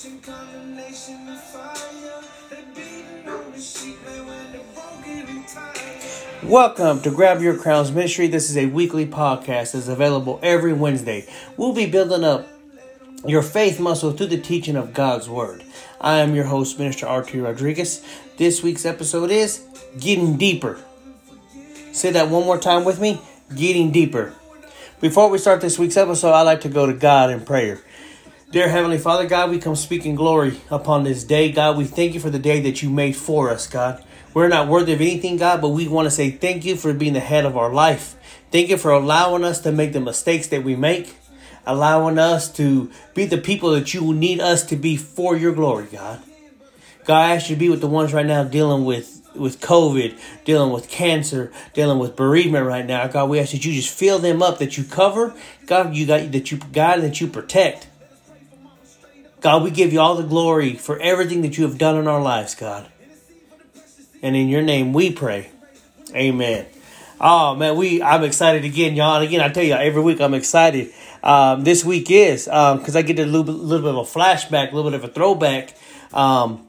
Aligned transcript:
condemnation 0.00 1.36
fire. 1.36 2.22
They 2.48 2.62
beating 2.74 3.28
on 3.28 3.52
the 3.52 3.60
sheep, 3.60 4.02
man, 4.06 4.26
when 4.26 4.52
they're 4.52 4.62
broken 4.72 5.36
and 5.36 5.46
tired. 5.46 6.42
Welcome 6.42 7.02
to 7.02 7.10
Grab 7.10 7.42
Your 7.42 7.54
Crowns 7.54 7.92
Ministry. 7.92 8.26
This 8.26 8.48
is 8.48 8.56
a 8.56 8.64
weekly 8.64 9.04
podcast 9.04 9.72
that's 9.72 9.88
available 9.88 10.40
every 10.42 10.72
Wednesday. 10.72 11.28
We'll 11.58 11.74
be 11.74 11.84
building 11.84 12.24
up 12.24 12.48
your 13.26 13.42
faith 13.42 13.78
muscle 13.78 14.12
through 14.12 14.28
the 14.28 14.40
teaching 14.40 14.74
of 14.74 14.94
God's 14.94 15.28
Word. 15.28 15.64
I 16.00 16.20
am 16.20 16.34
your 16.34 16.44
host, 16.44 16.78
Minister 16.78 17.06
R.T. 17.06 17.38
Rodriguez. 17.38 18.02
This 18.38 18.62
week's 18.62 18.86
episode 18.86 19.30
is 19.30 19.66
Getting 19.98 20.38
Deeper. 20.38 20.80
Say 21.92 22.10
that 22.12 22.30
one 22.30 22.46
more 22.46 22.58
time 22.58 22.86
with 22.86 23.00
me 23.00 23.20
Getting 23.54 23.90
Deeper. 23.90 24.32
Before 25.02 25.28
we 25.28 25.36
start 25.36 25.60
this 25.60 25.78
week's 25.78 25.98
episode, 25.98 26.32
I'd 26.32 26.42
like 26.42 26.62
to 26.62 26.70
go 26.70 26.86
to 26.86 26.94
God 26.94 27.28
in 27.28 27.44
prayer. 27.44 27.82
Dear 28.52 28.68
Heavenly 28.68 28.98
Father, 28.98 29.28
God, 29.28 29.48
we 29.48 29.60
come 29.60 29.76
speaking 29.76 30.16
glory 30.16 30.60
upon 30.72 31.04
this 31.04 31.22
day. 31.22 31.52
God, 31.52 31.76
we 31.76 31.84
thank 31.84 32.14
you 32.14 32.20
for 32.20 32.30
the 32.30 32.38
day 32.40 32.58
that 32.62 32.82
you 32.82 32.90
made 32.90 33.14
for 33.14 33.48
us, 33.48 33.68
God. 33.68 34.02
We're 34.34 34.48
not 34.48 34.66
worthy 34.66 34.92
of 34.92 35.00
anything, 35.00 35.36
God, 35.36 35.60
but 35.60 35.68
we 35.68 35.86
want 35.86 36.06
to 36.06 36.10
say 36.10 36.32
thank 36.32 36.64
you 36.64 36.74
for 36.74 36.92
being 36.92 37.12
the 37.12 37.20
head 37.20 37.46
of 37.46 37.56
our 37.56 37.72
life. 37.72 38.16
Thank 38.50 38.68
you 38.68 38.76
for 38.76 38.90
allowing 38.90 39.44
us 39.44 39.60
to 39.60 39.70
make 39.70 39.92
the 39.92 40.00
mistakes 40.00 40.48
that 40.48 40.64
we 40.64 40.74
make, 40.74 41.14
allowing 41.64 42.18
us 42.18 42.52
to 42.54 42.90
be 43.14 43.24
the 43.24 43.38
people 43.38 43.70
that 43.70 43.94
you 43.94 44.12
need 44.12 44.40
us 44.40 44.64
to 44.64 44.74
be 44.74 44.96
for 44.96 45.36
your 45.36 45.52
glory, 45.52 45.86
God. 45.86 46.20
God, 47.04 47.20
I 47.20 47.36
ask 47.36 47.50
you 47.50 47.54
to 47.54 47.60
be 47.60 47.68
with 47.68 47.80
the 47.80 47.86
ones 47.86 48.12
right 48.12 48.26
now 48.26 48.42
dealing 48.42 48.84
with 48.84 49.18
with 49.32 49.60
COVID, 49.60 50.18
dealing 50.44 50.72
with 50.72 50.88
cancer, 50.88 51.52
dealing 51.72 52.00
with 52.00 52.16
bereavement 52.16 52.66
right 52.66 52.84
now. 52.84 53.06
God, 53.06 53.30
we 53.30 53.38
ask 53.38 53.52
that 53.52 53.64
you 53.64 53.72
just 53.72 53.96
fill 53.96 54.18
them 54.18 54.42
up, 54.42 54.58
that 54.58 54.76
you 54.76 54.82
cover, 54.82 55.36
God, 55.66 55.94
you 55.94 56.04
got 56.04 56.32
that 56.32 56.50
you 56.50 56.58
God, 56.58 57.02
that 57.02 57.20
you 57.20 57.28
protect. 57.28 57.86
God, 59.40 59.62
we 59.62 59.70
give 59.70 59.92
you 59.92 60.00
all 60.00 60.16
the 60.16 60.22
glory 60.22 60.74
for 60.74 60.98
everything 60.98 61.42
that 61.42 61.56
you 61.56 61.64
have 61.64 61.78
done 61.78 61.96
in 61.96 62.06
our 62.06 62.20
lives, 62.20 62.54
God. 62.54 62.86
And 64.22 64.36
in 64.36 64.48
your 64.48 64.62
name 64.62 64.92
we 64.92 65.12
pray. 65.12 65.50
Amen. 66.14 66.66
Oh 67.20 67.54
man, 67.54 67.76
we 67.76 68.02
I'm 68.02 68.22
excited 68.24 68.64
again, 68.64 68.96
y'all. 68.96 69.16
And 69.16 69.24
again, 69.24 69.40
I 69.40 69.48
tell 69.48 69.62
you, 69.64 69.74
every 69.74 70.02
week 70.02 70.20
I'm 70.20 70.34
excited. 70.34 70.92
Um, 71.22 71.64
this 71.64 71.84
week 71.84 72.10
is 72.10 72.44
because 72.44 72.96
I 72.96 73.02
get 73.02 73.18
a 73.18 73.24
little, 73.24 73.44
bit- 73.44 73.52
little 73.52 73.84
bit 73.92 73.98
of 73.98 74.06
a 74.06 74.18
flashback, 74.18 74.72
a 74.72 74.74
little 74.74 74.90
bit 74.90 75.02
of 75.02 75.04
a 75.04 75.12
throwback. 75.12 75.74
Um, 76.12 76.66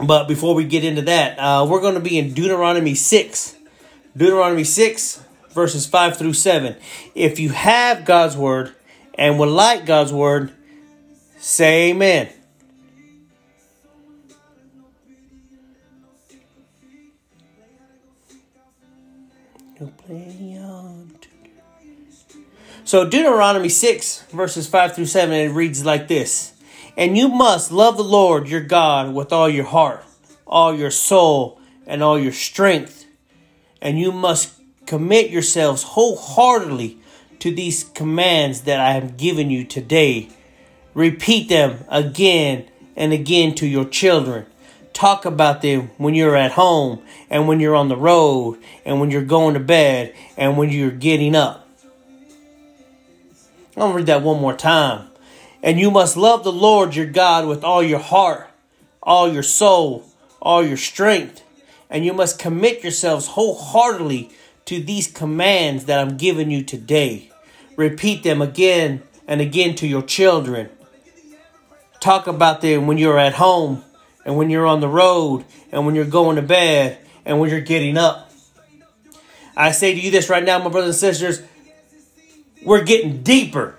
but 0.00 0.26
before 0.26 0.54
we 0.54 0.64
get 0.64 0.84
into 0.84 1.02
that, 1.02 1.38
uh, 1.38 1.66
we're 1.68 1.80
going 1.80 1.94
to 1.94 2.00
be 2.00 2.18
in 2.18 2.34
Deuteronomy 2.34 2.94
6. 2.94 3.56
Deuteronomy 4.16 4.64
6, 4.64 5.22
verses 5.50 5.86
5 5.86 6.16
through 6.16 6.34
7. 6.34 6.76
If 7.14 7.38
you 7.38 7.50
have 7.50 8.04
God's 8.04 8.36
word 8.36 8.74
and 9.14 9.38
would 9.38 9.48
like 9.48 9.86
God's 9.86 10.12
word, 10.12 10.52
say 11.44 11.90
amen. 11.90 12.30
So 22.86 23.08
Deuteronomy 23.08 23.68
6, 23.68 24.22
verses 24.30 24.66
5 24.68 24.94
through 24.94 25.06
7, 25.06 25.34
it 25.34 25.48
reads 25.48 25.84
like 25.84 26.08
this 26.08 26.54
And 26.96 27.16
you 27.16 27.28
must 27.28 27.70
love 27.70 27.96
the 27.96 28.04
Lord 28.04 28.48
your 28.48 28.60
God 28.60 29.14
with 29.14 29.32
all 29.32 29.48
your 29.48 29.64
heart, 29.64 30.04
all 30.46 30.74
your 30.74 30.90
soul, 30.90 31.60
and 31.86 32.02
all 32.02 32.18
your 32.18 32.32
strength. 32.32 33.06
And 33.82 33.98
you 33.98 34.12
must 34.12 34.60
commit 34.86 35.30
yourselves 35.30 35.82
wholeheartedly 35.82 36.98
to 37.40 37.54
these 37.54 37.84
commands 37.84 38.62
that 38.62 38.80
I 38.80 38.92
have 38.92 39.18
given 39.18 39.50
you 39.50 39.64
today. 39.64 40.30
Repeat 40.94 41.48
them 41.48 41.84
again 41.88 42.66
and 42.96 43.12
again 43.12 43.54
to 43.56 43.66
your 43.66 43.84
children. 43.84 44.46
Talk 44.92 45.24
about 45.24 45.60
them 45.60 45.90
when 45.98 46.14
you're 46.14 46.36
at 46.36 46.52
home 46.52 47.02
and 47.28 47.48
when 47.48 47.58
you're 47.58 47.74
on 47.74 47.88
the 47.88 47.96
road 47.96 48.58
and 48.84 49.00
when 49.00 49.10
you're 49.10 49.24
going 49.24 49.54
to 49.54 49.60
bed 49.60 50.14
and 50.36 50.56
when 50.56 50.70
you're 50.70 50.92
getting 50.92 51.34
up. 51.34 51.68
I'm 53.76 53.90
to 53.90 53.96
read 53.96 54.06
that 54.06 54.22
one 54.22 54.40
more 54.40 54.56
time. 54.56 55.08
And 55.64 55.80
you 55.80 55.90
must 55.90 56.16
love 56.16 56.44
the 56.44 56.52
Lord 56.52 56.94
your 56.94 57.06
God 57.06 57.48
with 57.48 57.64
all 57.64 57.82
your 57.82 57.98
heart, 57.98 58.48
all 59.02 59.32
your 59.32 59.42
soul, 59.42 60.04
all 60.40 60.64
your 60.64 60.76
strength. 60.76 61.42
And 61.90 62.04
you 62.04 62.12
must 62.12 62.38
commit 62.38 62.84
yourselves 62.84 63.28
wholeheartedly 63.28 64.30
to 64.66 64.80
these 64.80 65.10
commands 65.10 65.86
that 65.86 65.98
I'm 65.98 66.16
giving 66.16 66.52
you 66.52 66.62
today. 66.62 67.32
Repeat 67.76 68.22
them 68.22 68.40
again 68.40 69.02
and 69.26 69.40
again 69.40 69.74
to 69.76 69.88
your 69.88 70.02
children. 70.02 70.70
Talk 72.04 72.26
about 72.26 72.60
them 72.60 72.86
when 72.86 72.98
you're 72.98 73.18
at 73.18 73.32
home 73.32 73.82
and 74.26 74.36
when 74.36 74.50
you're 74.50 74.66
on 74.66 74.80
the 74.80 74.88
road 74.90 75.42
and 75.72 75.86
when 75.86 75.94
you're 75.94 76.04
going 76.04 76.36
to 76.36 76.42
bed 76.42 76.98
and 77.24 77.40
when 77.40 77.48
you're 77.48 77.62
getting 77.62 77.96
up. 77.96 78.30
I 79.56 79.70
say 79.70 79.94
to 79.94 79.98
you 79.98 80.10
this 80.10 80.28
right 80.28 80.44
now, 80.44 80.58
my 80.58 80.68
brothers 80.68 81.02
and 81.02 81.14
sisters, 81.14 81.42
we're 82.62 82.84
getting 82.84 83.22
deeper 83.22 83.78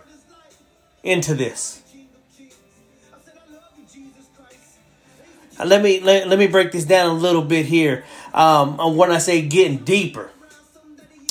into 1.04 1.36
this. 1.36 1.84
Let 5.64 5.84
me 5.84 6.00
let, 6.00 6.28
let 6.28 6.40
me 6.40 6.48
break 6.48 6.72
this 6.72 6.86
down 6.86 7.12
a 7.12 7.20
little 7.20 7.44
bit 7.44 7.68
here. 7.68 8.06
Um, 8.34 8.98
when 8.98 9.12
I 9.12 9.20
say 9.20 9.44
getting 9.44 9.78
deeper, 9.78 10.32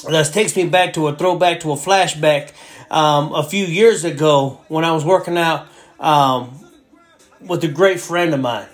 this 0.09 0.31
takes 0.31 0.55
me 0.55 0.69
back 0.69 0.93
to 0.93 1.09
a 1.09 1.17
throwback 1.17 1.59
to 1.63 1.73
a 1.73 1.77
flashback 1.77 2.53
um, 2.89 3.35
a 3.35 3.43
few 3.43 3.65
years 3.65 4.05
ago 4.05 4.61
when 4.69 4.85
I 4.85 4.93
was 4.93 5.05
working 5.05 5.37
out 5.37 5.67
um, 5.99 6.64
with 7.47 7.63
a 7.65 7.69
great 7.69 8.01
friend 8.01 8.35
of 8.35 8.41
mine, 8.41 8.69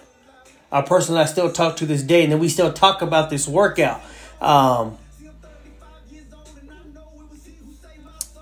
a 0.72 0.82
person 0.82 1.16
I 1.16 1.25
still 1.25 1.50
talk 1.53 1.76
to 1.76 1.86
this 1.86 2.03
day, 2.03 2.22
and 2.22 2.32
then 2.32 2.38
we 2.38 2.48
still 2.48 2.72
talk 2.72 3.03
about 3.03 3.31
this 3.31 3.48
workout. 3.48 4.03
Um, 4.41 4.97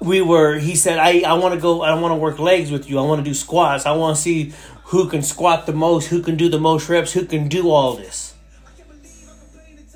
we 0.00 0.21
were 0.21 0.59
he 0.59 0.77
said 0.77 0.99
i 0.99 1.21
i 1.21 1.33
want 1.33 1.55
to 1.55 1.61
go 1.61 1.83
i 1.83 1.93
want 2.00 2.12
to 2.12 2.16
work 2.16 2.39
legs 2.39 2.71
with 2.71 2.89
you. 2.89 2.99
I 2.99 3.03
want 3.03 3.25
to 3.25 3.25
do 3.25 3.34
squats. 3.34 3.87
I 3.87 3.93
want 3.93 4.16
to 4.16 4.22
see 4.22 4.53
who 4.84 5.09
can 5.09 5.22
squat 5.22 5.66
the 5.66 5.72
most 5.72 6.06
who 6.06 6.22
can 6.22 6.37
do 6.37 6.49
the 6.49 6.60
most 6.60 6.89
reps 6.89 7.12
who 7.12 7.25
can 7.25 7.49
do 7.49 7.71
all 7.71 7.95
this. 7.95 8.34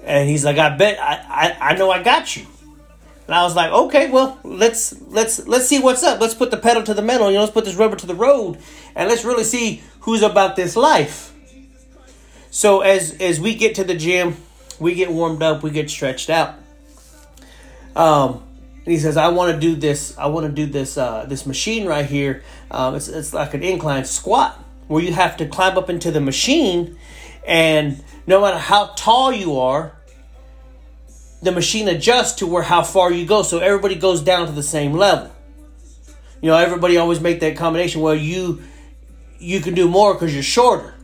And 0.03 0.29
he's 0.29 0.45
like 0.45 0.59
i 0.59 0.77
bet 0.77 0.99
i 1.01 1.57
i, 1.61 1.71
I 1.71 1.77
know 1.77 1.91
i 1.91 2.03
got 2.03 2.37
you. 2.37 2.47
And 3.27 3.35
i 3.35 3.45
was 3.45 3.55
like 3.55 3.71
okay 3.71 4.11
well 4.11 4.41
let's 4.43 5.01
let's 5.03 5.47
let's 5.47 5.67
see 5.69 5.79
what's 5.79 6.03
up. 6.03 6.21
Let's 6.21 6.35
put 6.35 6.51
the 6.51 6.57
pedal 6.57 6.83
to 6.83 6.95
the 6.95 7.03
metal 7.03 7.29
you 7.29 7.35
know 7.35 7.43
let's 7.43 7.53
put 7.53 7.65
this 7.65 7.77
rubber 7.77 7.97
to 7.97 8.07
the 8.07 8.15
road 8.17 8.59
and 8.97 9.09
let's 9.09 9.25
really 9.25 9.45
see 9.45 9.83
who's 10.03 10.23
about 10.23 10.57
this 10.57 10.77
life 10.77 11.35
so 12.51 12.81
as 12.81 13.17
as 13.21 13.41
we 13.41 13.55
get 13.55 13.75
to 13.75 13.85
the 13.85 13.95
gym 13.95 14.37
we 14.79 14.95
get 14.95 15.11
warmed 15.11 15.43
up 15.43 15.63
we 15.63 15.71
get 15.71 15.91
stretched 15.91 16.31
out 16.31 16.55
um 17.97 18.43
and 18.85 18.93
he 18.93 18.99
says, 18.99 19.17
"I 19.17 19.29
want 19.29 19.55
to 19.55 19.61
do 19.61 19.77
this. 19.77 20.17
I 20.19 20.27
want 20.27 20.47
to 20.47 20.53
do 20.53 20.67
this. 20.67 20.99
Uh, 20.99 21.25
this 21.29 21.47
machine 21.47 21.87
right 21.87 22.07
here. 22.07 22.43
Um, 22.71 22.97
it's 22.97 23.09
it's 23.09 23.33
like 23.33 23.55
an 23.55 23.63
incline 23.63 24.05
squat 24.05 24.59
where 24.89 25.03
you 25.03 25.13
have 25.13 25.37
to 25.37 25.47
climb 25.47 25.79
up 25.79 25.89
into 25.89 26.11
the 26.11 26.21
machine, 26.21 26.99
and 27.47 28.03
no 28.27 28.41
matter 28.41 28.59
how 28.59 28.87
tall 28.97 29.33
you 29.33 29.59
are, 29.59 29.97
the 31.43 31.53
machine 31.53 31.87
adjusts 31.87 32.33
to 32.37 32.47
where 32.47 32.65
how 32.65 32.83
far 32.83 33.13
you 33.13 33.25
go. 33.25 33.43
So 33.43 33.61
everybody 33.61 33.95
goes 33.95 34.21
down 34.21 34.47
to 34.47 34.53
the 34.53 34.65
same 34.65 34.95
level. 34.95 35.31
You 36.41 36.49
know, 36.51 36.57
everybody 36.57 36.97
always 36.97 37.21
make 37.21 37.39
that 37.41 37.57
combination 37.57 38.01
where 38.01 38.17
you 38.17 38.63
you 39.43 39.61
can 39.61 39.75
do 39.75 39.89
more 39.89 40.15
because 40.15 40.33
you're 40.33 40.43
shorter. 40.43 40.95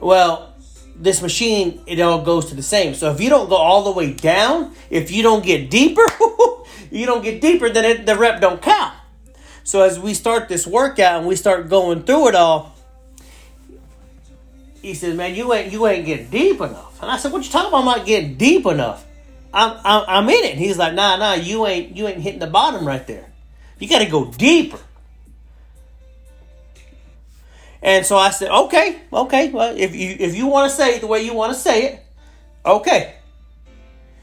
Well, 0.00 0.52
this 0.96 1.22
machine, 1.22 1.80
it 1.86 2.00
all 2.00 2.22
goes 2.22 2.46
to 2.46 2.54
the 2.54 2.62
same. 2.62 2.94
So 2.94 3.10
if 3.12 3.20
you 3.20 3.30
don't 3.30 3.48
go 3.48 3.56
all 3.56 3.84
the 3.84 3.92
way 3.92 4.12
down, 4.12 4.74
if 4.90 5.10
you 5.10 5.22
don't 5.22 5.44
get 5.44 5.70
deeper, 5.70 6.04
you 6.90 7.06
don't 7.06 7.22
get 7.22 7.40
deeper, 7.40 7.70
then 7.70 7.84
it, 7.84 8.06
the 8.06 8.16
rep 8.16 8.40
don't 8.40 8.60
count. 8.60 8.94
So 9.62 9.82
as 9.82 10.00
we 10.00 10.14
start 10.14 10.48
this 10.48 10.66
workout 10.66 11.18
and 11.18 11.28
we 11.28 11.36
start 11.36 11.68
going 11.68 12.02
through 12.02 12.28
it 12.28 12.34
all, 12.34 12.74
he 14.82 14.94
says, 14.94 15.14
"Man, 15.14 15.34
you 15.34 15.52
ain't 15.52 15.70
you 15.72 15.86
ain't 15.86 16.06
getting 16.06 16.30
deep 16.30 16.56
enough." 16.60 17.00
And 17.02 17.10
I 17.10 17.18
said, 17.18 17.32
"What 17.32 17.44
you 17.44 17.50
talking 17.50 17.68
about? 17.68 17.80
I'm 17.80 17.84
not 17.84 18.06
getting 18.06 18.36
deep 18.36 18.64
enough. 18.66 19.04
I'm 19.52 19.76
I'm, 19.84 20.04
I'm 20.08 20.28
in 20.28 20.44
it." 20.44 20.52
And 20.52 20.58
he's 20.58 20.78
like, 20.78 20.94
"Nah, 20.94 21.16
nah, 21.16 21.34
you 21.34 21.66
ain't 21.66 21.94
you 21.94 22.08
ain't 22.08 22.20
hitting 22.20 22.40
the 22.40 22.46
bottom 22.46 22.86
right 22.86 23.06
there. 23.06 23.30
You 23.78 23.88
got 23.88 24.00
to 24.00 24.06
go 24.06 24.32
deeper." 24.32 24.80
And 27.82 28.04
so 28.04 28.16
I 28.16 28.30
said, 28.30 28.50
okay, 28.50 29.00
okay. 29.12 29.50
Well, 29.50 29.74
if 29.76 29.94
you 29.94 30.14
if 30.18 30.36
you 30.36 30.46
want 30.46 30.70
to 30.70 30.76
say 30.76 30.96
it 30.96 31.00
the 31.00 31.06
way 31.06 31.22
you 31.22 31.34
want 31.34 31.52
to 31.54 31.58
say 31.58 31.86
it, 31.86 32.06
okay. 32.64 33.14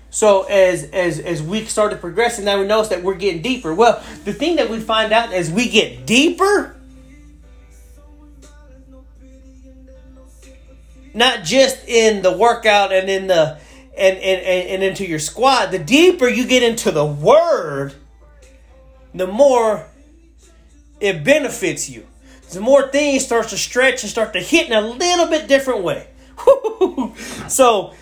So 0.09 0.44
as 0.44 0.83
as 0.92 1.19
as 1.19 1.42
we 1.42 1.65
started 1.65 2.00
progressing, 2.00 2.45
now 2.45 2.59
we 2.59 2.68
notice 2.68 2.89
that 2.89 3.04
we're 3.04 3.15
getting 3.15 3.42
deeper. 3.42 3.74
Well, 3.74 4.04
the 4.25 4.33
thing 4.33 4.57
that 4.57 4.69
we 4.69 4.80
find 4.80 5.12
out 5.12 5.33
as 5.33 5.51
we 5.51 5.69
get 5.69 6.06
deeper, 6.06 6.75
not 11.13 11.44
just 11.44 11.88
in 11.88 12.21
the 12.21 12.31
workout 12.31 12.94
and 12.94 13.10
in 13.10 13.27
the 13.27 13.60
and 13.98 14.18
and, 14.18 14.42
and, 14.42 14.69
and 14.69 14.83
into 14.83 15.06
your 15.06 15.19
squad, 15.19 15.71
the 15.71 15.80
deeper 15.80 16.27
you 16.27 16.45
get 16.45 16.62
into 16.62 16.92
the 16.92 17.06
word, 17.06 17.95
the 19.15 19.27
more 19.27 19.88
it 21.00 21.24
benefits 21.24 21.89
you. 21.89 22.06
The 22.53 22.61
more 22.61 22.88
things 22.88 23.25
starts 23.25 23.49
to 23.49 23.57
stretch 23.57 24.03
and 24.03 24.09
start 24.09 24.33
to 24.33 24.39
hit 24.39 24.67
in 24.67 24.73
a 24.73 24.81
little 24.81 25.27
bit 25.27 25.47
different 25.47 25.83
way. 25.83 26.07
so 27.47 27.94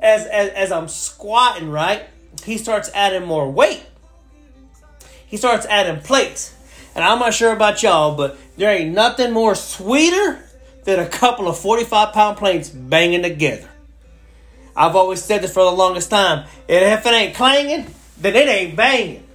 as, 0.00 0.26
as 0.26 0.50
as 0.50 0.72
I'm 0.72 0.88
squatting, 0.88 1.70
right, 1.70 2.04
he 2.44 2.58
starts 2.58 2.90
adding 2.94 3.26
more 3.26 3.50
weight. 3.50 3.84
He 5.26 5.36
starts 5.36 5.66
adding 5.66 6.02
plates. 6.02 6.54
And 6.94 7.04
I'm 7.04 7.18
not 7.18 7.34
sure 7.34 7.52
about 7.52 7.82
y'all, 7.82 8.16
but 8.16 8.38
there 8.56 8.74
ain't 8.74 8.94
nothing 8.94 9.32
more 9.32 9.54
sweeter 9.54 10.42
than 10.84 10.98
a 10.98 11.08
couple 11.08 11.48
of 11.48 11.58
45 11.58 12.14
pound 12.14 12.38
plates 12.38 12.70
banging 12.70 13.22
together. 13.22 13.68
I've 14.74 14.96
always 14.96 15.22
said 15.22 15.42
this 15.42 15.52
for 15.52 15.64
the 15.64 15.72
longest 15.72 16.10
time. 16.10 16.46
And 16.68 16.84
if 16.98 17.04
it 17.04 17.12
ain't 17.12 17.34
clanging, 17.34 17.86
then 18.18 18.36
it 18.36 18.48
ain't 18.48 18.76
banging. 18.76 19.26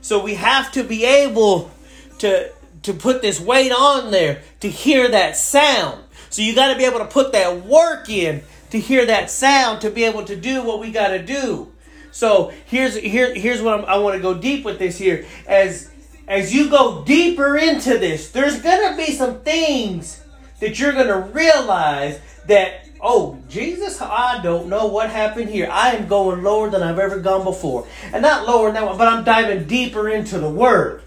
So 0.00 0.22
we 0.22 0.34
have 0.34 0.72
to 0.72 0.84
be 0.84 1.04
able 1.04 1.70
to 2.18 2.52
to 2.84 2.94
put 2.94 3.22
this 3.22 3.40
weight 3.40 3.72
on 3.72 4.10
there 4.10 4.42
to 4.60 4.70
hear 4.70 5.08
that 5.08 5.36
sound. 5.36 6.02
So 6.30 6.42
you 6.42 6.54
got 6.54 6.72
to 6.72 6.78
be 6.78 6.84
able 6.84 7.00
to 7.00 7.06
put 7.06 7.32
that 7.32 7.64
work 7.66 8.08
in 8.08 8.42
to 8.70 8.78
hear 8.78 9.06
that 9.06 9.30
sound 9.30 9.80
to 9.82 9.90
be 9.90 10.04
able 10.04 10.24
to 10.24 10.36
do 10.36 10.62
what 10.62 10.80
we 10.80 10.90
got 10.90 11.08
to 11.08 11.24
do. 11.24 11.72
So 12.10 12.52
here's 12.66 12.96
here 12.96 13.34
here's 13.34 13.60
what 13.60 13.80
I'm, 13.80 13.84
i 13.86 13.96
want 13.96 14.14
to 14.14 14.22
go 14.22 14.34
deep 14.34 14.64
with 14.64 14.78
this 14.78 14.96
here 14.96 15.26
as 15.48 15.90
as 16.28 16.54
you 16.54 16.70
go 16.70 17.02
deeper 17.04 17.56
into 17.56 17.98
this. 17.98 18.30
There's 18.30 18.60
gonna 18.60 18.96
be 18.96 19.10
some 19.10 19.40
things 19.40 20.22
that 20.60 20.78
you're 20.78 20.92
gonna 20.92 21.20
realize 21.32 22.20
that 22.46 22.88
oh 23.00 23.38
Jesus, 23.48 24.00
I 24.00 24.40
don't 24.42 24.68
know 24.68 24.86
what 24.86 25.10
happened 25.10 25.50
here. 25.50 25.68
I 25.70 25.92
am 25.96 26.06
going 26.06 26.42
lower 26.44 26.70
than 26.70 26.82
I've 26.82 27.00
ever 27.00 27.18
gone 27.18 27.42
before, 27.42 27.86
and 28.12 28.22
not 28.22 28.46
lower 28.46 28.70
that, 28.70 28.98
but 28.98 29.08
I'm 29.08 29.24
diving 29.24 29.66
deeper 29.66 30.08
into 30.08 30.38
the 30.38 30.50
Word. 30.50 31.03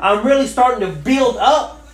I'm 0.00 0.26
really 0.26 0.46
starting 0.46 0.80
to 0.80 0.92
build 0.94 1.36
up. 1.36 1.86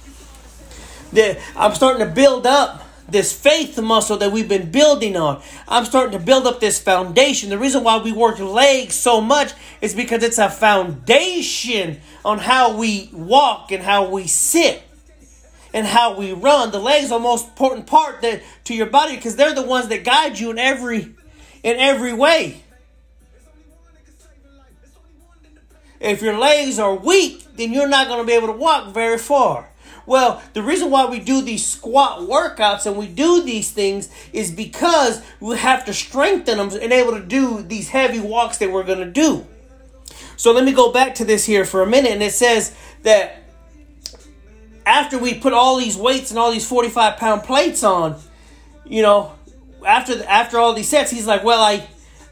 The, 1.12 1.40
I'm 1.56 1.74
starting 1.74 2.06
to 2.06 2.12
build 2.12 2.46
up 2.46 2.82
this 3.08 3.32
faith 3.32 3.78
muscle 3.78 4.16
that 4.16 4.32
we've 4.32 4.48
been 4.48 4.70
building 4.70 5.16
on. 5.16 5.42
I'm 5.68 5.84
starting 5.84 6.18
to 6.18 6.24
build 6.24 6.46
up 6.46 6.60
this 6.60 6.80
foundation. 6.80 7.50
The 7.50 7.58
reason 7.58 7.84
why 7.84 7.98
we 7.98 8.12
work 8.12 8.38
legs 8.38 8.94
so 8.94 9.20
much 9.20 9.52
is 9.80 9.94
because 9.94 10.22
it's 10.22 10.38
a 10.38 10.50
foundation 10.50 12.00
on 12.24 12.38
how 12.38 12.76
we 12.76 13.10
walk 13.12 13.70
and 13.72 13.82
how 13.82 14.08
we 14.08 14.26
sit 14.26 14.82
and 15.72 15.86
how 15.86 16.16
we 16.16 16.32
run. 16.32 16.70
The 16.70 16.78
legs 16.78 17.12
are 17.12 17.18
the 17.18 17.22
most 17.22 17.48
important 17.48 17.86
part 17.86 18.22
that, 18.22 18.42
to 18.64 18.74
your 18.74 18.86
body 18.86 19.16
because 19.16 19.36
they're 19.36 19.54
the 19.54 19.62
ones 19.62 19.88
that 19.88 20.04
guide 20.04 20.38
you 20.38 20.50
in 20.50 20.58
every 20.58 21.14
in 21.62 21.78
every 21.78 22.12
way. 22.12 22.63
If 26.04 26.20
your 26.20 26.38
legs 26.38 26.78
are 26.78 26.94
weak, 26.94 27.46
then 27.56 27.72
you're 27.72 27.88
not 27.88 28.08
going 28.08 28.20
to 28.20 28.26
be 28.26 28.34
able 28.34 28.48
to 28.48 28.52
walk 28.52 28.92
very 28.92 29.16
far. 29.16 29.70
Well, 30.06 30.42
the 30.52 30.62
reason 30.62 30.90
why 30.90 31.06
we 31.06 31.18
do 31.18 31.40
these 31.40 31.64
squat 31.64 32.20
workouts 32.20 32.84
and 32.84 32.96
we 32.96 33.06
do 33.06 33.42
these 33.42 33.70
things 33.70 34.10
is 34.32 34.50
because 34.50 35.22
we 35.40 35.56
have 35.56 35.86
to 35.86 35.94
strengthen 35.94 36.58
them 36.58 36.68
and 36.70 36.92
able 36.92 37.12
to 37.12 37.22
do 37.22 37.62
these 37.62 37.88
heavy 37.88 38.20
walks 38.20 38.58
that 38.58 38.70
we're 38.70 38.84
going 38.84 38.98
to 38.98 39.10
do. 39.10 39.46
So 40.36 40.52
let 40.52 40.64
me 40.64 40.72
go 40.72 40.92
back 40.92 41.14
to 41.16 41.24
this 41.24 41.46
here 41.46 41.64
for 41.64 41.82
a 41.82 41.86
minute 41.86 42.12
and 42.12 42.22
it 42.22 42.34
says 42.34 42.74
that 43.02 43.42
after 44.84 45.16
we 45.16 45.32
put 45.32 45.54
all 45.54 45.78
these 45.78 45.96
weights 45.96 46.30
and 46.30 46.38
all 46.38 46.52
these 46.52 46.68
45 46.68 47.16
pound 47.16 47.44
plates 47.44 47.82
on, 47.82 48.20
you 48.84 49.00
know, 49.00 49.32
after 49.86 50.14
the, 50.14 50.30
after 50.30 50.58
all 50.58 50.74
these 50.74 50.88
sets, 50.88 51.10
he's 51.10 51.26
like, 51.26 51.44
"Well, 51.44 51.62
I 51.62 51.88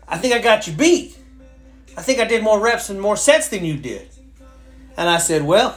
I 0.06 0.19
think 0.19 0.34
I 0.34 0.40
got 0.40 0.66
you 0.66 0.74
beat. 0.74 1.16
I 1.96 2.02
think 2.02 2.18
I 2.20 2.24
did 2.24 2.42
more 2.42 2.60
reps 2.60 2.90
and 2.90 3.00
more 3.00 3.16
sets 3.16 3.48
than 3.48 3.64
you 3.64 3.76
did." 3.76 4.08
And 4.96 5.08
I 5.08 5.18
said, 5.18 5.42
"Well, 5.44 5.76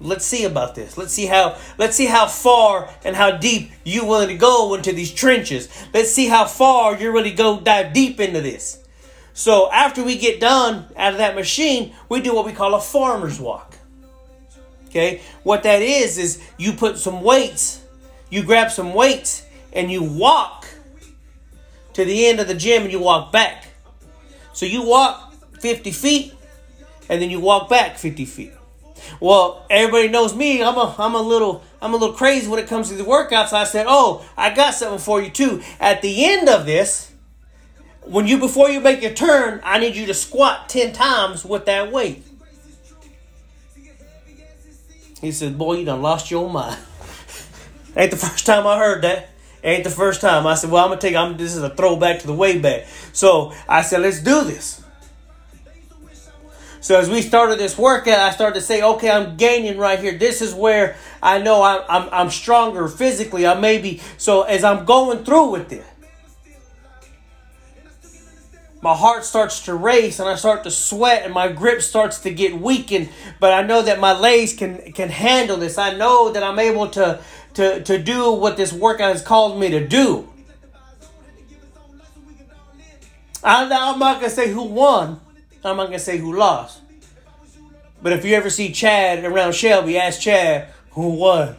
let's 0.00 0.24
see 0.24 0.44
about 0.44 0.74
this. 0.74 0.96
Let's 0.98 1.12
see 1.12 1.26
how 1.26 1.56
let's 1.78 1.96
see 1.96 2.06
how 2.06 2.26
far 2.26 2.90
and 3.04 3.16
how 3.16 3.32
deep 3.32 3.70
you 3.84 4.04
willing 4.04 4.28
to 4.28 4.36
go 4.36 4.74
into 4.74 4.92
these 4.92 5.12
trenches. 5.12 5.68
Let's 5.92 6.12
see 6.12 6.26
how 6.26 6.46
far 6.46 6.96
you're 6.96 7.12
really 7.12 7.32
go 7.32 7.60
dive 7.60 7.92
deep 7.92 8.20
into 8.20 8.40
this. 8.40 8.82
So 9.32 9.70
after 9.70 10.02
we 10.02 10.16
get 10.16 10.40
done 10.40 10.86
out 10.96 11.12
of 11.12 11.18
that 11.18 11.34
machine, 11.34 11.94
we 12.08 12.20
do 12.20 12.34
what 12.34 12.46
we 12.46 12.52
call 12.52 12.74
a 12.74 12.80
farmer's 12.80 13.38
walk. 13.38 13.74
Okay? 14.88 15.20
What 15.42 15.62
that 15.64 15.82
is 15.82 16.16
is 16.16 16.40
you 16.56 16.72
put 16.72 16.98
some 16.98 17.20
weights, 17.20 17.82
you 18.30 18.42
grab 18.42 18.70
some 18.70 18.94
weights 18.94 19.44
and 19.74 19.92
you 19.92 20.02
walk 20.02 20.66
to 21.92 22.04
the 22.04 22.26
end 22.26 22.40
of 22.40 22.48
the 22.48 22.54
gym 22.54 22.84
and 22.84 22.92
you 22.92 22.98
walk 22.98 23.30
back. 23.30 23.66
So 24.56 24.64
you 24.64 24.80
walk 24.80 25.34
50 25.60 25.90
feet 25.90 26.32
and 27.10 27.20
then 27.20 27.28
you 27.28 27.40
walk 27.40 27.68
back 27.68 27.98
50 27.98 28.24
feet. 28.24 28.52
Well, 29.20 29.66
everybody 29.68 30.08
knows 30.08 30.34
me. 30.34 30.62
I'm 30.62 30.78
a 30.78 30.94
I'm 30.98 31.14
a 31.14 31.20
little 31.20 31.62
I'm 31.82 31.92
a 31.92 31.96
little 31.98 32.16
crazy 32.16 32.48
when 32.48 32.58
it 32.58 32.66
comes 32.66 32.88
to 32.88 32.94
the 32.94 33.04
workouts. 33.04 33.52
I 33.52 33.64
said, 33.64 33.84
"Oh, 33.86 34.24
I 34.34 34.54
got 34.54 34.72
something 34.72 34.98
for 34.98 35.20
you 35.20 35.28
too." 35.28 35.62
At 35.78 36.00
the 36.00 36.24
end 36.24 36.48
of 36.48 36.64
this, 36.64 37.12
when 38.00 38.26
you 38.26 38.38
before 38.38 38.70
you 38.70 38.80
make 38.80 39.02
your 39.02 39.12
turn, 39.12 39.60
I 39.62 39.78
need 39.78 39.94
you 39.94 40.06
to 40.06 40.14
squat 40.14 40.70
10 40.70 40.94
times 40.94 41.44
with 41.44 41.66
that 41.66 41.92
weight. 41.92 42.24
He 45.20 45.32
said, 45.32 45.58
"Boy, 45.58 45.74
you 45.74 45.84
done 45.84 46.00
lost 46.00 46.30
your 46.30 46.48
mind." 46.48 46.78
Ain't 47.96 48.10
the 48.10 48.16
first 48.16 48.46
time 48.46 48.66
I 48.66 48.78
heard 48.78 49.02
that. 49.02 49.28
Ain't 49.66 49.84
the 49.84 49.90
first 49.90 50.20
time. 50.22 50.46
I 50.46 50.54
said, 50.54 50.70
"Well, 50.70 50.82
I'm 50.82 50.90
gonna 50.90 51.00
take. 51.00 51.16
I'm 51.16 51.36
this 51.36 51.54
is 51.54 51.62
a 51.62 51.70
throwback 51.70 52.20
to 52.20 52.26
the 52.26 52.32
way 52.32 52.58
back." 52.58 52.86
So 53.12 53.52
I 53.68 53.82
said, 53.82 54.00
"Let's 54.00 54.20
do 54.20 54.44
this." 54.44 54.82
So 56.86 56.96
as 56.96 57.10
we 57.10 57.20
started 57.20 57.58
this 57.58 57.76
workout, 57.76 58.20
I 58.20 58.30
started 58.30 58.54
to 58.54 58.60
say, 58.60 58.80
okay, 58.80 59.10
I'm 59.10 59.36
gaining 59.36 59.76
right 59.76 59.98
here. 59.98 60.16
This 60.16 60.40
is 60.40 60.54
where 60.54 60.94
I 61.20 61.38
know 61.38 61.60
I'm, 61.60 61.82
I'm, 61.88 62.08
I'm 62.12 62.30
stronger 62.30 62.86
physically. 62.86 63.44
I 63.44 63.58
may 63.58 63.78
be. 63.78 64.00
So 64.18 64.42
as 64.42 64.62
I'm 64.62 64.84
going 64.84 65.24
through 65.24 65.50
with 65.50 65.72
it, 65.72 65.84
my 68.82 68.94
heart 68.94 69.24
starts 69.24 69.62
to 69.64 69.74
race 69.74 70.20
and 70.20 70.28
I 70.28 70.36
start 70.36 70.62
to 70.62 70.70
sweat 70.70 71.24
and 71.24 71.34
my 71.34 71.48
grip 71.48 71.82
starts 71.82 72.20
to 72.20 72.30
get 72.30 72.60
weakened. 72.60 73.08
But 73.40 73.52
I 73.52 73.62
know 73.62 73.82
that 73.82 73.98
my 73.98 74.16
legs 74.16 74.52
can, 74.52 74.92
can 74.92 75.08
handle 75.08 75.56
this. 75.56 75.78
I 75.78 75.96
know 75.96 76.30
that 76.30 76.44
I'm 76.44 76.60
able 76.60 76.86
to, 76.90 77.20
to, 77.56 77.82
to 77.82 77.98
do 77.98 78.32
what 78.32 78.56
this 78.56 78.72
workout 78.72 79.12
has 79.12 79.22
called 79.22 79.58
me 79.60 79.70
to 79.70 79.86
do. 79.86 80.28
I'm 83.44 83.68
not 83.68 84.20
going 84.20 84.30
to 84.30 84.34
say 84.34 84.50
who 84.50 84.64
won 84.64 85.20
I'm 85.66 85.76
not 85.76 85.86
gonna 85.86 85.98
say 85.98 86.18
who 86.18 86.36
lost. 86.36 86.80
But 88.00 88.12
if 88.12 88.24
you 88.24 88.34
ever 88.34 88.50
see 88.50 88.70
Chad 88.72 89.24
around 89.24 89.54
Shelby, 89.54 89.98
ask 89.98 90.20
Chad 90.20 90.68
who 90.90 91.08
won. 91.10 91.56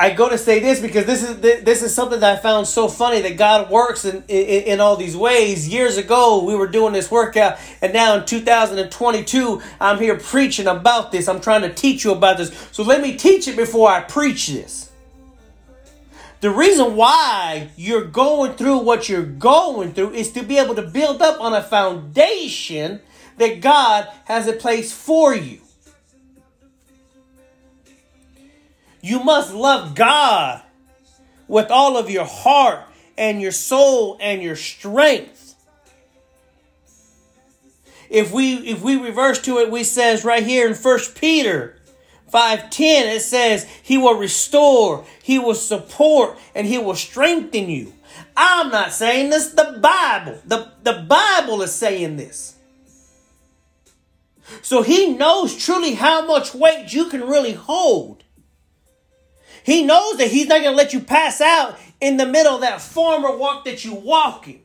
I 0.00 0.14
go 0.14 0.30
to 0.30 0.38
say 0.38 0.60
this 0.60 0.80
because 0.80 1.04
this 1.04 1.22
is 1.22 1.40
this 1.40 1.82
is 1.82 1.94
something 1.94 2.20
that 2.20 2.38
I 2.38 2.40
found 2.40 2.66
so 2.66 2.88
funny 2.88 3.20
that 3.20 3.36
God 3.36 3.68
works 3.68 4.06
in, 4.06 4.24
in, 4.28 4.62
in 4.62 4.80
all 4.80 4.96
these 4.96 5.14
ways. 5.14 5.68
Years 5.68 5.98
ago, 5.98 6.42
we 6.42 6.54
were 6.54 6.68
doing 6.68 6.94
this 6.94 7.10
workout, 7.10 7.58
and 7.82 7.92
now 7.92 8.16
in 8.16 8.24
2022, 8.24 9.60
I'm 9.78 9.98
here 9.98 10.16
preaching 10.16 10.66
about 10.66 11.12
this. 11.12 11.28
I'm 11.28 11.42
trying 11.42 11.60
to 11.62 11.74
teach 11.74 12.04
you 12.04 12.12
about 12.12 12.38
this. 12.38 12.68
So 12.72 12.82
let 12.82 13.02
me 13.02 13.18
teach 13.18 13.46
it 13.46 13.58
before 13.58 13.90
I 13.90 14.00
preach 14.00 14.48
this. 14.48 14.90
The 16.40 16.50
reason 16.50 16.96
why 16.96 17.68
you're 17.76 18.06
going 18.06 18.54
through 18.54 18.78
what 18.78 19.10
you're 19.10 19.22
going 19.22 19.92
through 19.92 20.12
is 20.12 20.32
to 20.32 20.42
be 20.42 20.56
able 20.56 20.76
to 20.76 20.82
build 20.82 21.20
up 21.20 21.42
on 21.42 21.52
a 21.52 21.62
foundation 21.62 23.00
that 23.36 23.60
God 23.60 24.08
has 24.24 24.48
a 24.48 24.54
place 24.54 24.94
for 24.94 25.34
you. 25.34 25.60
You 29.00 29.22
must 29.22 29.54
love 29.54 29.94
God 29.94 30.62
with 31.48 31.70
all 31.70 31.96
of 31.96 32.10
your 32.10 32.26
heart 32.26 32.80
and 33.16 33.40
your 33.40 33.52
soul 33.52 34.16
and 34.20 34.42
your 34.42 34.56
strength. 34.56 35.54
If 38.08 38.32
we 38.32 38.54
if 38.56 38.82
we 38.82 38.96
reverse 38.96 39.40
to 39.42 39.58
it, 39.58 39.70
we 39.70 39.84
says 39.84 40.24
right 40.24 40.42
here 40.42 40.66
in 40.66 40.74
First 40.74 41.14
Peter 41.14 41.76
5:10 42.32 43.16
it 43.16 43.22
says 43.22 43.66
he 43.82 43.98
will 43.98 44.14
restore, 44.14 45.04
he 45.22 45.38
will 45.38 45.54
support 45.54 46.38
and 46.54 46.66
he 46.66 46.78
will 46.78 46.94
strengthen 46.94 47.70
you. 47.70 47.92
I'm 48.36 48.70
not 48.70 48.92
saying 48.92 49.30
this, 49.30 49.48
the 49.48 49.78
Bible. 49.80 50.40
The, 50.46 50.72
the 50.82 51.04
Bible 51.08 51.62
is 51.62 51.72
saying 51.72 52.16
this. 52.16 52.56
So 54.62 54.82
he 54.82 55.14
knows 55.14 55.56
truly 55.56 55.94
how 55.94 56.26
much 56.26 56.54
weight 56.54 56.92
you 56.92 57.06
can 57.06 57.22
really 57.22 57.52
hold. 57.52 58.24
He 59.64 59.84
knows 59.84 60.18
that 60.18 60.28
he's 60.28 60.46
not 60.46 60.62
going 60.62 60.72
to 60.72 60.76
let 60.76 60.92
you 60.92 61.00
pass 61.00 61.40
out 61.40 61.78
in 62.00 62.16
the 62.16 62.26
middle 62.26 62.54
of 62.54 62.60
that 62.62 62.80
farmer 62.80 63.36
walk 63.36 63.64
that 63.64 63.84
you're 63.84 63.94
walking. 63.94 64.62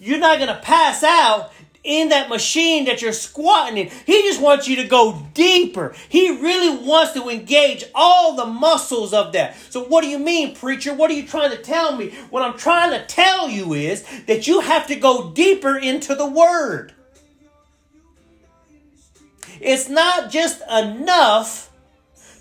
You're 0.00 0.18
not 0.18 0.38
going 0.38 0.48
to 0.48 0.60
pass 0.60 1.02
out 1.02 1.52
in 1.84 2.08
that 2.08 2.30
machine 2.30 2.86
that 2.86 3.02
you're 3.02 3.12
squatting 3.12 3.76
in. 3.76 3.90
He 4.06 4.22
just 4.22 4.40
wants 4.40 4.66
you 4.66 4.76
to 4.76 4.84
go 4.84 5.22
deeper. 5.34 5.94
He 6.08 6.30
really 6.30 6.84
wants 6.84 7.12
to 7.12 7.28
engage 7.28 7.84
all 7.94 8.34
the 8.36 8.46
muscles 8.46 9.12
of 9.12 9.32
that. 9.34 9.56
So, 9.70 9.84
what 9.84 10.02
do 10.02 10.08
you 10.08 10.18
mean, 10.18 10.56
preacher? 10.56 10.94
What 10.94 11.10
are 11.10 11.14
you 11.14 11.26
trying 11.26 11.50
to 11.50 11.58
tell 11.58 11.94
me? 11.94 12.10
What 12.30 12.42
I'm 12.42 12.56
trying 12.56 12.98
to 12.98 13.04
tell 13.06 13.48
you 13.48 13.74
is 13.74 14.04
that 14.26 14.46
you 14.46 14.60
have 14.60 14.86
to 14.88 14.96
go 14.96 15.30
deeper 15.30 15.76
into 15.76 16.14
the 16.14 16.26
Word. 16.26 16.94
It's 19.60 19.88
not 19.88 20.30
just 20.30 20.62
enough 20.70 21.70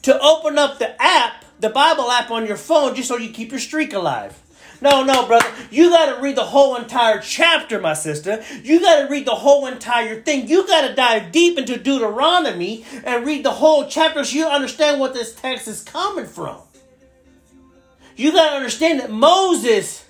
to 0.04 0.20
open 0.20 0.58
up 0.58 0.80
the 0.80 1.02
app, 1.02 1.43
the 1.64 1.70
Bible 1.70 2.12
app 2.12 2.30
on 2.30 2.46
your 2.46 2.58
phone, 2.58 2.94
just 2.94 3.08
so 3.08 3.18
you 3.18 3.30
keep 3.32 3.52
your 3.52 3.60
streak 3.60 3.94
alive. 3.94 4.38
No, 4.82 5.02
no, 5.02 5.26
brother. 5.26 5.48
You 5.72 5.90
got 5.90 6.14
to 6.14 6.22
read 6.22 6.36
the 6.36 6.44
whole 6.44 6.76
entire 6.76 7.22
chapter, 7.22 7.80
my 7.80 7.94
sister. 7.94 8.44
You 8.64 8.82
got 8.82 9.04
to 9.04 9.08
read 9.08 9.26
the 9.26 9.36
whole 9.36 9.66
entire 9.66 10.22
thing. 10.22 10.50
You 10.50 10.68
got 10.68 10.86
to 10.90 10.94
dive 10.94 11.32
deep 11.32 11.58
into 11.58 11.78
Deuteronomy 11.78 12.84
and 13.06 13.26
read 13.26 13.46
the 13.46 13.52
whole 13.52 13.88
chapter 13.88 14.26
so 14.26 14.36
you 14.36 14.46
understand 14.46 15.00
what 15.00 15.14
this 15.14 15.34
text 15.34 15.70
is 15.70 15.82
coming 15.82 16.26
from. 16.26 16.58
You 18.18 18.34
got 18.34 18.50
to 18.50 18.56
understand 18.58 19.00
that 19.00 19.10
Moses 19.10 20.04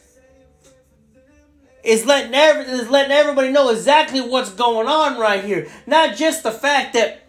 is 1.84 2.04
letting, 2.08 2.34
every, 2.34 2.64
is 2.64 2.90
letting 2.90 3.12
everybody 3.12 3.52
know 3.52 3.70
exactly 3.70 4.22
what's 4.22 4.50
going 4.50 4.88
on 4.88 5.20
right 5.20 5.44
here. 5.44 5.68
Not 5.86 6.16
just 6.16 6.42
the 6.42 6.52
fact 6.52 6.94
that 6.94 7.23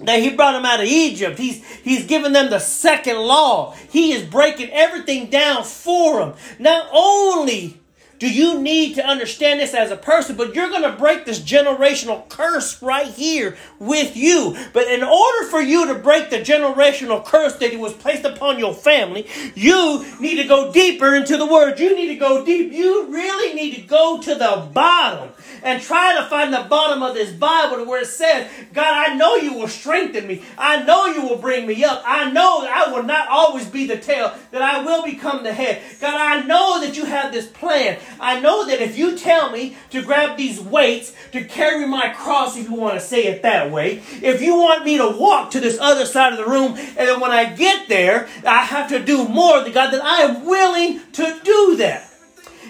that 0.00 0.20
he 0.20 0.30
brought 0.30 0.52
them 0.52 0.64
out 0.64 0.80
of 0.80 0.86
Egypt. 0.86 1.38
He's 1.38 1.64
he's 1.80 2.06
giving 2.06 2.32
them 2.32 2.50
the 2.50 2.58
second 2.58 3.16
law. 3.16 3.74
He 3.90 4.12
is 4.12 4.22
breaking 4.22 4.70
everything 4.70 5.30
down 5.30 5.64
for 5.64 6.20
them. 6.20 6.34
Not 6.58 6.88
only 6.92 7.80
do 8.18 8.32
you 8.32 8.60
need 8.60 8.94
to 8.94 9.06
understand 9.06 9.60
this 9.60 9.74
as 9.74 9.90
a 9.90 9.96
person, 9.96 10.36
but 10.36 10.54
you're 10.54 10.70
going 10.70 10.82
to 10.82 10.92
break 10.92 11.26
this 11.26 11.38
generational 11.38 12.26
curse 12.28 12.80
right 12.80 13.08
here 13.08 13.56
with 13.78 14.16
you. 14.16 14.56
But 14.72 14.88
in 14.88 15.02
order 15.02 15.46
for 15.48 15.60
you 15.60 15.86
to 15.86 15.94
break 15.96 16.30
the 16.30 16.38
generational 16.38 17.24
curse 17.24 17.56
that 17.56 17.78
was 17.78 17.92
placed 17.92 18.24
upon 18.24 18.58
your 18.58 18.72
family, 18.72 19.26
you 19.54 20.04
need 20.18 20.36
to 20.36 20.48
go 20.48 20.72
deeper 20.72 21.14
into 21.14 21.36
the 21.36 21.46
word. 21.46 21.78
You 21.78 21.94
need 21.94 22.08
to 22.08 22.16
go 22.16 22.44
deep. 22.44 22.72
You 22.72 23.08
really 23.08 23.54
need 23.54 23.74
to 23.74 23.82
go 23.82 24.20
to 24.22 24.34
the 24.34 24.68
bottom 24.72 25.30
and 25.62 25.82
try 25.82 26.14
to 26.18 26.28
find 26.28 26.52
the 26.52 26.66
bottom 26.68 27.02
of 27.02 27.14
this 27.14 27.32
Bible 27.32 27.84
where 27.84 28.02
it 28.02 28.06
says, 28.06 28.50
God, 28.72 29.10
I 29.10 29.14
know 29.14 29.36
you 29.36 29.54
will 29.54 29.68
strengthen 29.68 30.26
me. 30.26 30.42
I 30.56 30.82
know 30.82 31.06
you 31.06 31.22
will 31.22 31.38
bring 31.38 31.66
me 31.66 31.84
up. 31.84 32.02
I 32.06 32.30
know 32.30 32.62
that 32.62 32.70
I 32.70 32.92
will 32.92 33.02
not 33.02 33.28
always 33.28 33.66
be 33.66 33.86
the 33.86 33.98
tail, 33.98 34.32
that 34.50 34.62
I 34.62 34.82
will 34.82 35.02
become 35.04 35.42
the 35.42 35.52
head. 35.52 35.82
God, 36.00 36.14
I 36.14 36.46
know 36.46 36.80
that 36.80 36.96
you 36.96 37.04
have 37.04 37.32
this 37.32 37.46
plan. 37.46 37.98
I 38.20 38.40
know 38.40 38.66
that 38.66 38.80
if 38.80 38.96
you 38.98 39.16
tell 39.16 39.50
me 39.50 39.76
to 39.90 40.02
grab 40.02 40.36
these 40.36 40.60
weights, 40.60 41.14
to 41.32 41.44
carry 41.44 41.86
my 41.86 42.10
cross, 42.10 42.56
if 42.56 42.68
you 42.68 42.74
want 42.74 42.94
to 42.94 43.00
say 43.00 43.26
it 43.26 43.42
that 43.42 43.70
way, 43.70 44.02
if 44.22 44.40
you 44.42 44.56
want 44.56 44.84
me 44.84 44.98
to 44.98 45.08
walk 45.08 45.50
to 45.52 45.60
this 45.60 45.78
other 45.80 46.06
side 46.06 46.32
of 46.32 46.38
the 46.38 46.46
room, 46.46 46.74
and 46.76 47.08
then 47.08 47.20
when 47.20 47.30
I 47.30 47.52
get 47.54 47.88
there, 47.88 48.28
I 48.46 48.62
have 48.62 48.88
to 48.90 49.04
do 49.04 49.28
more, 49.28 49.62
God, 49.70 49.90
that 49.90 50.04
I 50.04 50.22
am 50.22 50.44
willing 50.44 51.00
to 51.12 51.40
do 51.44 51.76
that. 51.76 52.10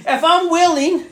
If 0.09 0.23
I'm 0.23 0.50
willing 0.50 1.06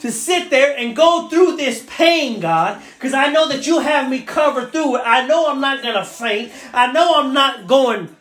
to 0.00 0.12
sit 0.12 0.50
there 0.50 0.76
and 0.76 0.94
go 0.94 1.28
through 1.28 1.56
this 1.56 1.84
pain, 1.88 2.40
God, 2.40 2.82
because 2.94 3.14
I 3.14 3.30
know 3.32 3.48
that 3.48 3.66
you 3.66 3.80
have 3.80 4.10
me 4.10 4.22
covered 4.22 4.72
through 4.72 4.96
it. 4.96 5.02
I 5.04 5.26
know 5.26 5.50
I'm 5.50 5.60
not 5.60 5.82
going 5.82 5.94
to 5.94 6.04
faint. 6.04 6.52
I 6.72 6.92
know 6.92 7.14
I'm 7.16 7.32
not 7.32 7.66
going 7.66 8.14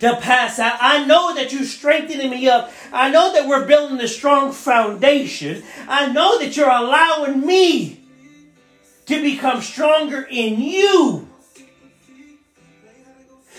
to 0.00 0.16
pass 0.16 0.58
out. 0.58 0.76
I 0.80 1.04
know 1.04 1.34
that 1.34 1.52
you're 1.52 1.64
strengthening 1.64 2.30
me 2.30 2.48
up. 2.48 2.72
I 2.92 3.10
know 3.10 3.32
that 3.32 3.48
we're 3.48 3.66
building 3.66 4.00
a 4.00 4.08
strong 4.08 4.52
foundation. 4.52 5.62
I 5.88 6.12
know 6.12 6.38
that 6.38 6.56
you're 6.56 6.70
allowing 6.70 7.46
me 7.46 8.00
to 9.06 9.22
become 9.22 9.60
stronger 9.60 10.26
in 10.30 10.60
you. 10.60 11.28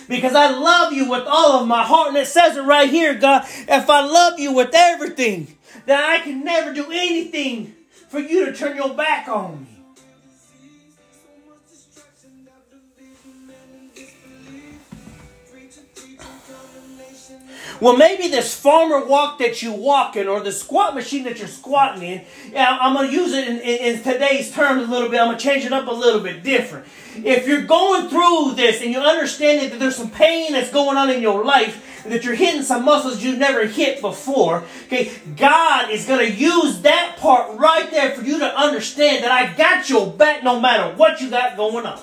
Because 0.07 0.35
I 0.35 0.51
love 0.51 0.93
you 0.93 1.09
with 1.09 1.23
all 1.25 1.61
of 1.61 1.67
my 1.67 1.83
heart. 1.83 2.09
And 2.09 2.17
it 2.17 2.27
says 2.27 2.57
it 2.57 2.61
right 2.61 2.89
here, 2.89 3.15
God. 3.15 3.43
If 3.67 3.89
I 3.89 4.05
love 4.05 4.39
you 4.39 4.53
with 4.53 4.69
everything, 4.73 5.54
that 5.85 6.03
I 6.03 6.23
can 6.23 6.43
never 6.43 6.73
do 6.73 6.91
anything 6.91 7.75
for 8.09 8.19
you 8.19 8.45
to 8.45 8.53
turn 8.53 8.75
your 8.75 8.93
back 8.93 9.27
on 9.27 9.63
me. 9.63 9.74
Well, 17.81 17.97
maybe 17.97 18.29
this 18.29 18.57
farmer 18.57 19.05
walk 19.05 19.39
that 19.39 19.61
you 19.61 19.73
walk 19.73 20.15
in 20.15 20.27
or 20.27 20.39
the 20.39 20.51
squat 20.51 20.95
machine 20.95 21.23
that 21.25 21.39
you're 21.39 21.47
squatting 21.47 22.03
in, 22.03 22.25
I'm 22.55 22.93
going 22.93 23.09
to 23.09 23.13
use 23.13 23.33
it 23.33 23.47
in, 23.47 23.57
in, 23.57 23.95
in, 23.95 24.03
today's 24.03 24.51
terms 24.51 24.87
a 24.87 24.91
little 24.91 25.09
bit. 25.09 25.19
I'm 25.19 25.27
going 25.27 25.37
to 25.37 25.43
change 25.43 25.65
it 25.65 25.73
up 25.73 25.87
a 25.87 25.91
little 25.91 26.21
bit 26.21 26.41
different. 26.41 26.85
If 27.15 27.47
you're 27.47 27.63
going 27.63 28.09
through 28.09 28.55
this 28.55 28.81
and 28.81 28.91
you 28.91 28.99
understand 28.99 29.71
that 29.71 29.79
there's 29.79 29.95
some 29.95 30.09
pain 30.09 30.53
that's 30.53 30.71
going 30.71 30.97
on 30.97 31.09
in 31.09 31.21
your 31.21 31.43
life, 31.43 32.03
that 32.05 32.23
you're 32.23 32.35
hitting 32.35 32.61
some 32.61 32.85
muscles 32.85 33.23
you've 33.23 33.39
never 33.39 33.65
hit 33.65 33.99
before. 33.99 34.63
Okay, 34.85 35.11
God 35.35 35.89
is 35.89 36.05
going 36.05 36.25
to 36.25 36.31
use 36.31 36.81
that 36.81 37.17
part 37.19 37.57
right 37.57 37.89
there 37.91 38.11
for 38.11 38.23
you 38.23 38.39
to 38.39 38.57
understand 38.57 39.23
that 39.23 39.31
I 39.31 39.53
got 39.53 39.89
your 39.89 40.11
back 40.11 40.43
no 40.43 40.59
matter 40.59 40.95
what 40.95 41.19
you 41.19 41.29
got 41.29 41.57
going 41.57 41.85
on. 41.85 41.99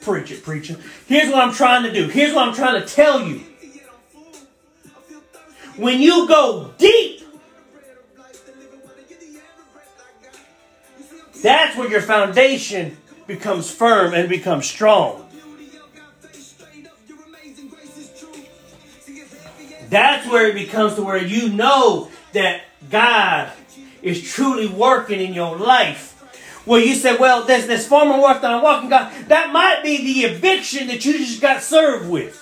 Preach 0.00 0.32
it, 0.32 0.42
preacher. 0.42 0.76
Here's 1.06 1.30
what 1.30 1.46
I'm 1.46 1.54
trying 1.54 1.84
to 1.84 1.92
do. 1.92 2.08
Here's 2.08 2.34
what 2.34 2.48
I'm 2.48 2.54
trying 2.54 2.82
to 2.82 2.86
tell 2.86 3.26
you. 3.26 3.42
When 5.76 6.00
you 6.00 6.28
go 6.28 6.72
deep, 6.78 7.22
that's 11.42 11.76
where 11.76 11.90
your 11.90 12.02
foundation 12.02 12.96
becomes 13.26 13.70
firm 13.70 14.14
and 14.14 14.28
becomes 14.28 14.66
strong. 14.66 15.28
That's 19.88 20.26
where 20.28 20.48
it 20.48 20.54
becomes 20.54 20.94
to 20.94 21.02
where 21.02 21.22
you 21.22 21.50
know 21.50 22.10
that 22.32 22.62
God 22.90 23.52
is 24.00 24.22
truly 24.22 24.66
working 24.66 25.20
in 25.20 25.34
your 25.34 25.56
life. 25.56 26.08
Well, 26.64 26.80
you 26.80 26.94
say, 26.94 27.16
well, 27.16 27.44
there's 27.44 27.66
this 27.66 27.86
farmer 27.86 28.18
walk 28.18 28.40
that 28.42 28.50
I'm 28.50 28.62
walking, 28.62 28.88
God. 28.88 29.12
That 29.28 29.52
might 29.52 29.82
be 29.82 29.98
the 29.98 30.28
eviction 30.28 30.86
that 30.88 31.04
you 31.04 31.18
just 31.18 31.40
got 31.40 31.62
served 31.62 32.08
with. 32.08 32.41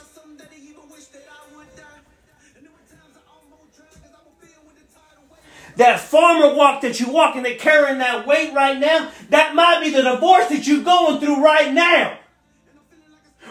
That 5.81 5.99
farmer 5.99 6.55
walk 6.55 6.83
that 6.83 7.01
you 7.01 7.11
walking, 7.11 7.43
that 7.45 7.59
carrying 7.59 8.01
that 8.01 8.27
weight 8.27 8.53
right 8.53 8.79
now, 8.79 9.11
that 9.31 9.55
might 9.55 9.81
be 9.83 9.89
the 9.89 10.03
divorce 10.03 10.49
that 10.49 10.67
you're 10.67 10.85
going 10.85 11.21
through 11.21 11.43
right 11.43 11.73
now 11.73 12.19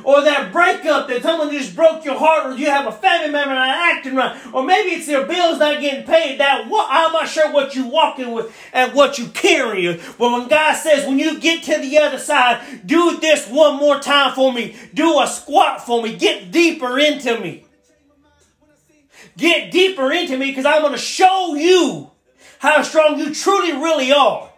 or 0.03 0.21
that 0.21 0.51
breakup 0.51 1.07
that 1.07 1.23
someone 1.23 1.49
just 1.49 1.75
broke 1.75 2.05
your 2.05 2.17
heart, 2.17 2.45
or 2.45 2.55
you 2.55 2.67
have 2.67 2.85
a 2.85 2.91
family 2.91 3.31
member 3.31 3.55
not 3.55 3.67
acting 3.67 4.15
right, 4.15 4.39
or 4.53 4.63
maybe 4.63 4.91
it's 4.91 5.07
their 5.07 5.25
bills 5.25 5.57
not 5.57 5.81
getting 5.81 6.05
paid. 6.05 6.39
That 6.39 6.65
I'm 6.71 7.11
not 7.11 7.27
sure 7.27 7.51
what 7.51 7.75
you're 7.75 7.89
walking 7.89 8.31
with 8.31 8.55
and 8.73 8.93
what 8.93 9.17
you 9.17 9.27
carrying. 9.29 9.99
But 10.19 10.31
when 10.31 10.47
God 10.47 10.75
says, 10.75 11.07
when 11.07 11.17
you 11.17 11.39
get 11.39 11.63
to 11.63 11.79
the 11.79 11.97
other 11.97 12.19
side, 12.19 12.85
do 12.85 13.17
this 13.19 13.49
one 13.49 13.77
more 13.77 13.99
time 13.99 14.35
for 14.35 14.53
me. 14.53 14.75
Do 14.93 15.19
a 15.19 15.25
squat 15.25 15.83
for 15.83 16.03
me. 16.03 16.15
Get 16.15 16.51
deeper 16.51 16.99
into 16.99 17.39
me. 17.39 17.65
Get 19.35 19.71
deeper 19.71 20.11
into 20.11 20.37
me 20.37 20.51
because 20.51 20.65
I'm 20.65 20.81
going 20.81 20.93
to 20.93 20.99
show 20.99 21.55
you 21.55 22.11
how 22.59 22.81
strong 22.83 23.19
you 23.19 23.33
truly, 23.33 23.73
really 23.73 24.11
are 24.11 24.49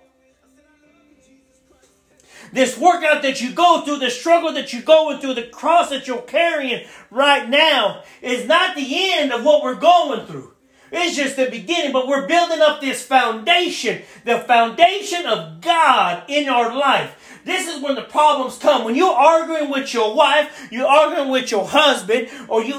this 2.52 2.78
workout 2.78 3.22
that 3.22 3.42
you 3.42 3.52
go 3.52 3.82
through, 3.82 4.00
the 4.00 4.10
struggle 4.10 4.54
that 4.54 4.74
you're 4.74 4.82
going 4.82 5.20
through, 5.20 5.36
the 5.36 5.44
cross 5.44 5.90
that 5.90 6.08
you're 6.08 6.22
carrying 6.22 6.86
right 7.10 7.48
now 7.48 8.04
is 8.22 8.48
not 8.48 8.76
the 8.76 9.14
end 9.14 9.32
of 9.32 9.44
what 9.44 9.64
we're 9.64 9.76
going 9.76 10.26
through. 10.26 10.54
It's 10.92 11.16
just 11.16 11.38
the 11.38 11.50
beginning, 11.50 11.94
but 11.94 12.08
we're 12.08 12.28
building 12.28 12.60
up 12.60 12.82
this 12.82 13.02
foundation, 13.02 14.02
the 14.26 14.40
foundation 14.40 15.26
of 15.26 15.62
God 15.62 16.24
in 16.28 16.50
our 16.50 16.78
life. 16.78 17.40
This 17.46 17.74
is 17.74 17.82
when 17.82 17.96
the 17.96 18.02
problems 18.02 18.58
come. 18.58 18.84
When 18.84 18.96
you're 18.96 19.10
arguing 19.10 19.72
with 19.72 19.94
your 19.94 20.14
wife, 20.14 20.68
you're 20.70 20.88
arguing 20.88 21.30
with 21.30 21.50
your 21.50 21.66
husband, 21.66 22.28
or 22.50 22.62
you 22.62 22.78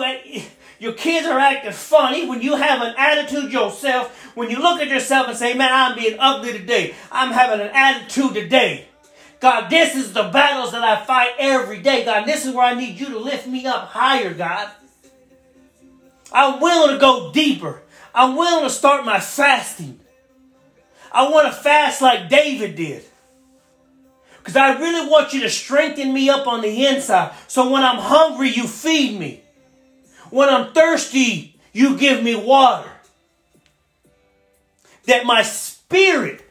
your 0.82 0.94
kids 0.94 1.28
are 1.28 1.38
acting 1.38 1.70
funny, 1.70 2.26
when 2.26 2.42
you 2.42 2.56
have 2.56 2.82
an 2.82 2.92
attitude 2.98 3.52
yourself, 3.52 4.34
when 4.34 4.50
you 4.50 4.58
look 4.58 4.80
at 4.80 4.88
yourself 4.88 5.28
and 5.28 5.36
say, 5.36 5.54
Man, 5.54 5.70
I'm 5.72 5.96
being 5.96 6.16
ugly 6.18 6.52
today. 6.52 6.96
I'm 7.12 7.32
having 7.32 7.64
an 7.64 7.70
attitude 7.72 8.34
today. 8.34 8.88
God, 9.38 9.70
this 9.70 9.94
is 9.94 10.12
the 10.12 10.24
battles 10.24 10.72
that 10.72 10.82
I 10.82 11.04
fight 11.04 11.34
every 11.38 11.80
day. 11.80 12.04
God, 12.04 12.26
this 12.26 12.44
is 12.44 12.52
where 12.52 12.64
I 12.64 12.74
need 12.74 12.98
you 12.98 13.06
to 13.10 13.18
lift 13.20 13.46
me 13.46 13.64
up 13.64 13.90
higher, 13.90 14.34
God. 14.34 14.72
I'm 16.32 16.60
willing 16.60 16.96
to 16.96 17.00
go 17.00 17.30
deeper. 17.32 17.82
I'm 18.12 18.34
willing 18.34 18.64
to 18.64 18.70
start 18.70 19.04
my 19.04 19.20
fasting. 19.20 20.00
I 21.12 21.30
want 21.30 21.46
to 21.46 21.52
fast 21.52 22.02
like 22.02 22.28
David 22.28 22.74
did. 22.74 23.04
Because 24.38 24.56
I 24.56 24.76
really 24.80 25.08
want 25.08 25.32
you 25.32 25.42
to 25.42 25.50
strengthen 25.50 26.12
me 26.12 26.28
up 26.28 26.48
on 26.48 26.60
the 26.60 26.86
inside. 26.86 27.34
So 27.46 27.70
when 27.70 27.84
I'm 27.84 27.98
hungry, 27.98 28.48
you 28.48 28.66
feed 28.66 29.16
me. 29.16 29.41
When 30.32 30.48
I'm 30.48 30.72
thirsty, 30.72 31.60
you 31.74 31.98
give 31.98 32.22
me 32.22 32.34
water. 32.34 32.88
That 35.04 35.26
my 35.26 35.42
spirit 35.42 36.42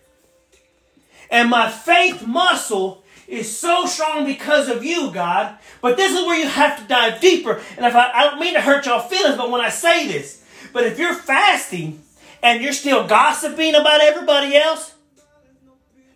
and 1.32 1.50
my 1.50 1.68
faith 1.68 2.28
muscle 2.28 3.04
is 3.28 3.58
so 3.58 3.88
strong 3.88 4.26
because 4.26 4.70
of 4.70 4.86
you, 4.86 5.10
God. 5.12 5.58
But 5.82 5.98
this 5.98 6.12
is 6.12 6.24
where 6.28 6.40
you 6.40 6.48
have 6.48 6.80
to 6.80 6.88
dive 6.88 7.22
deeper. 7.22 7.60
And 7.76 7.84
if 7.88 7.96
I, 7.96 8.12
I 8.12 8.24
don't 8.26 8.40
mean 8.40 8.54
to 8.54 8.62
hurt 8.62 8.86
y'all 8.86 9.00
feelings, 9.00 9.36
but 9.36 9.50
when 9.50 9.62
I 9.62 9.70
say 9.70 10.08
this, 10.08 10.46
but 10.74 10.84
if 10.84 11.00
you're 11.00 11.16
fasting 11.16 12.04
and 12.44 12.62
you're 12.62 12.74
still 12.74 13.08
gossiping 13.08 13.74
about 13.74 14.02
everybody 14.02 14.56
else, 14.56 14.94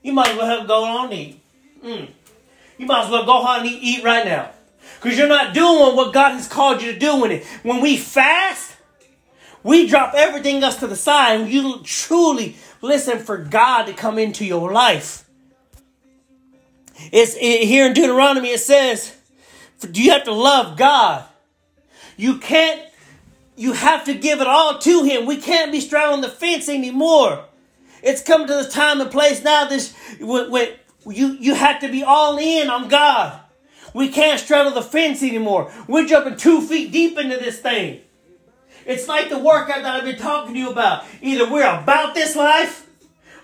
you 0.04 0.14
might 0.14 0.30
as 0.30 0.38
well 0.38 0.68
go 0.68 0.84
on 0.84 1.12
eat. 1.12 1.42
Mm. 1.84 2.10
You 2.78 2.86
might 2.86 3.06
as 3.06 3.10
well 3.10 3.26
go 3.26 3.42
home 3.42 3.66
and 3.66 3.70
eat 3.82 4.04
right 4.04 4.24
now. 4.24 4.52
Because 5.06 5.20
you're 5.20 5.28
not 5.28 5.54
doing 5.54 5.96
what 5.96 6.16
God 6.16 6.32
has 6.32 6.48
called 6.48 6.82
you 6.82 6.92
to 6.92 6.98
do 6.98 7.24
in 7.26 7.32
it. 7.32 7.46
When 7.62 7.80
we 7.80 7.96
fast, 7.96 8.76
we 9.62 9.86
drop 9.86 10.16
everything 10.16 10.64
else 10.64 10.78
to 10.78 10.88
the 10.88 10.96
side 10.96 11.40
and 11.40 11.48
you 11.48 11.82
truly 11.84 12.56
listen 12.82 13.20
for 13.20 13.38
God 13.38 13.84
to 13.84 13.94
come 13.94 14.18
into 14.18 14.44
your 14.44 14.72
life. 14.72 15.30
It's 17.12 17.36
it, 17.36 17.68
here 17.68 17.86
in 17.86 17.94
Deuteronomy, 17.94 18.50
it 18.50 18.62
says, 18.62 19.16
Do 19.80 20.02
you 20.02 20.10
have 20.10 20.24
to 20.24 20.32
love 20.32 20.76
God? 20.76 21.26
You 22.18 22.40
can't, 22.40 22.82
you 23.56 23.74
have 23.74 24.06
to 24.06 24.16
give 24.16 24.42
it 24.42 24.48
all 24.48 24.80
to 24.80 25.04
Him. 25.04 25.28
We 25.28 25.38
can't 25.38 25.72
be 25.72 25.82
straddling 25.82 26.22
the 26.22 26.30
fence 26.30 26.68
anymore. 26.68 27.46
It's 28.02 28.24
come 28.24 28.48
to 28.48 28.54
the 28.56 28.68
time 28.68 29.02
and 29.02 29.12
place 29.12 29.44
now 29.44 29.66
this 29.66 29.94
when 30.20 30.70
you, 31.06 31.38
you 31.40 31.54
have 31.54 31.82
to 31.82 31.90
be 31.90 32.04
all 32.04 32.40
in 32.40 32.72
on 32.72 32.88
God. 32.88 33.42
We 33.96 34.10
can't 34.10 34.38
straddle 34.42 34.74
the 34.74 34.82
fence 34.82 35.24
anymore. 35.24 35.72
We're 35.88 36.06
jumping 36.06 36.36
two 36.36 36.60
feet 36.60 36.92
deep 36.92 37.18
into 37.18 37.38
this 37.38 37.60
thing. 37.60 38.02
It's 38.86 39.08
like 39.08 39.30
the 39.30 39.40
workout 39.40 39.84
that 39.84 39.96
I've 39.96 40.04
been 40.04 40.18
talking 40.18 40.54
to 40.54 40.60
you 40.60 40.70
about. 40.70 41.06
Either 41.22 41.50
we're 41.50 41.64
about 41.64 42.14
this 42.14 42.36
life 42.36 42.90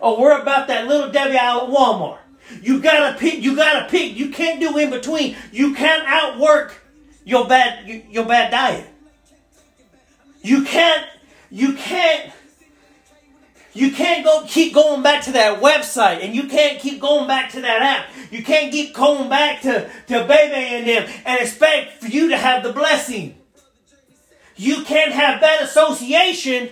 or 0.01 0.19
we're 0.19 0.37
about 0.41 0.67
that 0.67 0.87
Little 0.87 1.09
Debbie 1.09 1.37
out 1.37 1.63
at 1.63 1.69
Walmart. 1.69 2.17
You 2.61 2.81
gotta 2.81 3.17
pick. 3.17 3.41
You 3.41 3.55
gotta 3.55 3.87
pick. 3.89 4.17
You 4.17 4.27
can't 4.27 4.59
do 4.59 4.77
in 4.77 4.89
between. 4.89 5.37
You 5.53 5.73
can't 5.73 6.03
outwork 6.05 6.81
your 7.23 7.47
bad 7.47 7.87
your 8.09 8.25
bad 8.25 8.51
diet. 8.51 8.89
You 10.41 10.65
can't. 10.65 11.07
You 11.49 11.75
can't. 11.75 12.33
You 13.73 13.91
can't 13.91 14.25
go 14.25 14.43
keep 14.45 14.73
going 14.73 15.01
back 15.01 15.23
to 15.23 15.31
that 15.31 15.61
website, 15.61 16.25
and 16.25 16.35
you 16.35 16.49
can't 16.49 16.77
keep 16.77 16.99
going 16.99 17.25
back 17.25 17.51
to 17.51 17.61
that 17.61 17.81
app. 17.81 18.20
You 18.31 18.43
can't 18.43 18.71
keep 18.71 18.95
going 18.95 19.29
back 19.29 19.61
to 19.61 19.89
to 20.07 20.25
baby 20.25 20.75
and 20.75 20.87
them 20.87 21.09
and 21.25 21.39
expect 21.39 22.01
for 22.01 22.07
you 22.07 22.29
to 22.29 22.37
have 22.37 22.63
the 22.63 22.73
blessing. 22.73 23.35
You 24.55 24.83
can't 24.83 25.11
have 25.11 25.41
that 25.41 25.61
association 25.61 26.69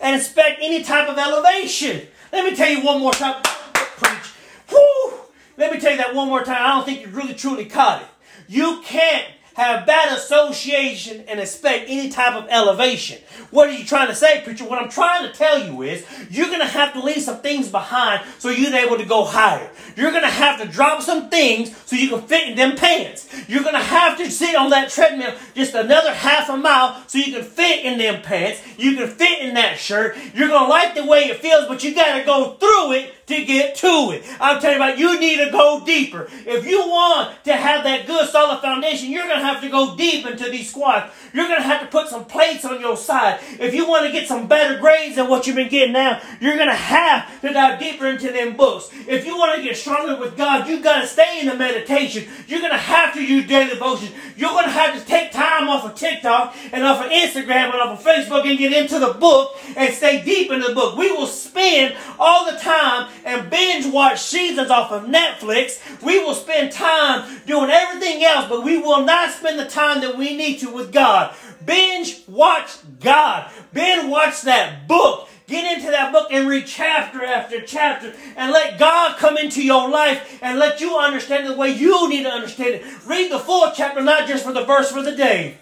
and 0.00 0.16
expect 0.16 0.58
any 0.60 0.82
type 0.82 1.08
of 1.08 1.16
elevation. 1.16 2.06
Let 2.32 2.44
me 2.44 2.56
tell 2.56 2.68
you 2.68 2.84
one 2.84 3.00
more 3.00 3.12
time. 3.12 3.42
Preach. 3.42 4.32
Woo! 4.72 5.18
Let 5.56 5.72
me 5.72 5.78
tell 5.78 5.92
you 5.92 5.98
that 5.98 6.14
one 6.14 6.28
more 6.28 6.42
time. 6.42 6.60
I 6.60 6.74
don't 6.74 6.84
think 6.84 7.02
you 7.02 7.08
really 7.08 7.34
truly 7.34 7.66
caught 7.66 8.02
it. 8.02 8.08
You 8.48 8.82
can't 8.84 9.26
have 9.54 9.86
bad 9.86 10.16
association 10.16 11.24
and 11.28 11.40
expect 11.40 11.84
any 11.88 12.08
type 12.08 12.34
of 12.34 12.46
elevation. 12.50 13.18
What 13.50 13.68
are 13.68 13.72
you 13.72 13.84
trying 13.84 14.08
to 14.08 14.14
say, 14.14 14.42
preacher? 14.42 14.64
What 14.64 14.82
I'm 14.82 14.88
trying 14.88 15.26
to 15.26 15.32
tell 15.32 15.64
you 15.64 15.82
is 15.82 16.04
you're 16.28 16.48
going 16.48 16.60
to 16.60 16.66
have 16.66 16.92
to 16.94 17.00
leave 17.00 17.22
some 17.22 17.38
things 17.38 17.68
behind 17.68 18.22
so 18.38 18.50
you're 18.50 18.74
able 18.74 18.98
to 18.98 19.04
go 19.04 19.24
higher. 19.24 19.70
You're 19.96 20.10
going 20.10 20.24
to 20.24 20.28
have 20.28 20.60
to 20.60 20.66
drop 20.66 21.02
some 21.02 21.30
things 21.30 21.74
so 21.86 21.94
you 21.94 22.08
can 22.08 22.22
fit 22.22 22.48
in 22.48 22.56
them 22.56 22.76
pants. 22.76 23.28
You're 23.48 23.62
going 23.62 23.74
to 23.74 23.80
have 23.80 24.18
to 24.18 24.30
sit 24.30 24.56
on 24.56 24.70
that 24.70 24.90
treadmill 24.90 25.34
just 25.54 25.74
another 25.74 26.12
half 26.12 26.50
a 26.50 26.56
mile 26.56 27.02
so 27.06 27.18
you 27.18 27.32
can 27.32 27.44
fit 27.44 27.84
in 27.84 27.98
them 27.98 28.22
pants. 28.22 28.60
You 28.76 28.96
can 28.96 29.08
fit 29.08 29.40
in 29.40 29.54
that 29.54 29.78
shirt. 29.78 30.16
You're 30.34 30.48
going 30.48 30.64
to 30.64 30.68
like 30.68 30.94
the 30.96 31.04
way 31.04 31.26
it 31.26 31.38
feels, 31.38 31.68
but 31.68 31.84
you 31.84 31.94
got 31.94 32.18
to 32.18 32.24
go 32.24 32.54
through 32.54 32.92
it 32.92 33.14
to 33.26 33.44
get 33.44 33.76
to 33.76 34.10
it. 34.12 34.24
I'm 34.40 34.60
telling 34.60 34.78
you 34.78 34.84
about 34.84 34.98
you 34.98 35.20
need 35.20 35.44
to 35.44 35.50
go 35.50 35.82
deeper. 35.84 36.28
If 36.46 36.66
you 36.66 36.80
want 36.80 37.34
to 37.44 37.54
have 37.54 37.84
that 37.84 38.06
good 38.06 38.28
solid 38.28 38.60
foundation, 38.60 39.10
you're 39.10 39.26
going 39.26 39.38
to 39.38 39.44
have 39.44 39.62
to 39.62 39.68
go 39.68 39.96
deep 39.96 40.26
into 40.26 40.50
these 40.50 40.70
squats. 40.70 41.14
You're 41.32 41.48
going 41.48 41.60
to 41.60 41.66
have 41.66 41.80
to 41.80 41.86
put 41.86 42.08
some 42.08 42.24
plates 42.24 42.64
on 42.64 42.80
your 42.80 42.96
side. 42.96 43.40
If 43.58 43.74
you 43.74 43.88
want 43.88 44.06
to 44.06 44.12
get 44.12 44.28
some 44.28 44.46
better 44.46 44.78
grades 44.78 45.16
than 45.16 45.28
what 45.28 45.46
you've 45.46 45.56
been 45.56 45.68
getting 45.68 45.92
now, 45.92 46.20
you're 46.40 46.56
going 46.56 46.68
to 46.68 46.74
have 46.74 47.40
to 47.40 47.52
dive 47.52 47.80
deeper 47.80 48.06
into 48.06 48.30
them 48.30 48.56
books. 48.56 48.90
If 49.06 49.26
you 49.26 49.36
want 49.36 49.56
to 49.56 49.62
get 49.62 49.76
stronger 49.76 50.16
with 50.16 50.36
God, 50.36 50.68
you 50.68 50.80
got 50.80 51.00
to 51.00 51.06
stay 51.06 51.40
in 51.40 51.46
the 51.46 51.54
meditation. 51.54 52.28
You're 52.46 52.60
going 52.60 52.72
to 52.72 52.78
have 52.78 53.14
to 53.14 53.24
use 53.24 53.46
daily 53.46 53.70
devotions. 53.70 54.12
You're 54.36 54.50
going 54.50 54.64
to 54.64 54.70
have 54.70 54.98
to 54.98 55.06
take 55.06 55.32
time 55.32 55.68
off 55.68 55.84
of 55.84 55.94
TikTok 55.94 56.56
and 56.72 56.84
off 56.84 57.04
of 57.04 57.10
Instagram 57.10 57.72
and 57.72 57.74
off 57.74 58.00
of 58.00 58.04
Facebook 58.04 58.48
and 58.48 58.58
get 58.58 58.72
into 58.72 58.98
the 58.98 59.14
book 59.14 59.56
and 59.76 59.92
stay 59.94 60.22
deep 60.24 60.50
in 60.50 60.60
the 60.60 60.74
book. 60.74 60.96
We 60.96 61.10
will 61.12 61.26
spend 61.26 61.96
all 62.18 62.50
the 62.50 62.58
time 62.58 63.08
and 63.24 63.50
binge 63.50 63.86
watch 63.86 64.20
seasons 64.20 64.70
off 64.70 64.92
of 64.92 65.04
Netflix. 65.04 65.80
We 66.02 66.18
will 66.22 66.34
spend 66.34 66.72
time 66.72 67.40
doing 67.46 67.70
everything 67.70 68.22
else, 68.24 68.46
but 68.48 68.62
we 68.62 68.78
will 68.78 69.04
not 69.04 69.30
spend 69.30 69.58
the 69.58 69.66
time 69.66 70.00
that 70.02 70.16
we 70.16 70.36
need 70.36 70.58
to 70.58 70.70
with 70.70 70.92
God. 70.92 71.34
Binge 71.64 72.22
watch 72.28 72.70
God. 73.00 73.50
Binge 73.72 74.08
watch 74.10 74.42
that 74.42 74.86
book. 74.86 75.28
Get 75.46 75.76
into 75.76 75.90
that 75.90 76.10
book 76.10 76.28
and 76.30 76.48
read 76.48 76.66
chapter 76.66 77.22
after 77.22 77.60
chapter 77.60 78.14
and 78.36 78.50
let 78.50 78.78
God 78.78 79.18
come 79.18 79.36
into 79.36 79.62
your 79.62 79.90
life 79.90 80.38
and 80.40 80.58
let 80.58 80.80
you 80.80 80.96
understand 80.96 81.46
the 81.46 81.54
way 81.54 81.68
you 81.68 82.08
need 82.08 82.22
to 82.22 82.30
understand 82.30 82.76
it. 82.76 83.06
Read 83.06 83.30
the 83.30 83.38
full 83.38 83.70
chapter, 83.74 84.02
not 84.02 84.26
just 84.26 84.44
for 84.44 84.54
the 84.54 84.64
verse 84.64 84.90
for 84.90 85.02
the 85.02 85.14
day. 85.14 85.58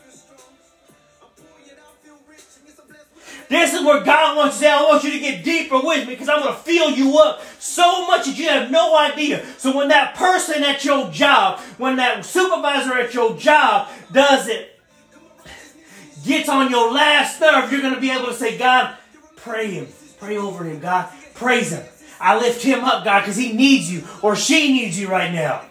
This 3.49 3.75
is 3.75 3.85
where 3.85 4.03
God 4.03 4.37
wants 4.37 4.57
to 4.57 4.63
say, 4.63 4.71
I 4.71 4.83
want 4.83 5.05
you 5.05 5.11
to 5.11 5.19
get 5.19 5.45
me 5.45 5.52
because 6.13 6.29
I'm 6.29 6.41
going 6.41 6.55
to 6.55 6.61
fill 6.61 6.91
you 6.91 7.19
up 7.19 7.43
so 7.59 8.07
much 8.07 8.27
that 8.27 8.39
you 8.39 8.49
have 8.49 8.71
no 8.71 8.97
idea. 8.97 9.45
So 9.59 9.77
when 9.77 9.89
that 9.89 10.15
person 10.15 10.63
at 10.63 10.85
your 10.85 11.11
job, 11.11 11.61
when 11.79 11.97
that 11.97 12.25
supervisor 12.25 12.95
at 12.95 13.15
your 13.15 13.37
job 13.37 13.89
does 14.13 14.49
it, 14.49 14.81
gets 16.25 16.49
on 16.49 16.71
your 16.71 16.93
last 16.93 17.41
nerve, 17.41 17.73
you're 17.73 17.83
going 17.83 17.95
to 17.95 18.01
be 18.01 18.11
able 18.11 18.27
to 18.27 18.35
say, 18.35 18.57
God, 18.57 18.97
pray 19.37 19.73
him. 19.73 19.89
Pray 20.19 20.37
over 20.37 20.65
him, 20.65 20.79
God. 20.79 21.09
Praise 21.35 21.73
him. 21.73 21.85
I 22.21 22.39
lift 22.39 22.63
him 22.63 22.85
up, 22.85 23.05
God, 23.05 23.21
because 23.21 23.37
he 23.37 23.53
needs 23.53 23.93
you 23.93 24.05
or 24.23 24.37
she 24.37 24.73
needs 24.73 24.99
you 24.99 25.09
right 25.09 25.33
now. 25.33 25.63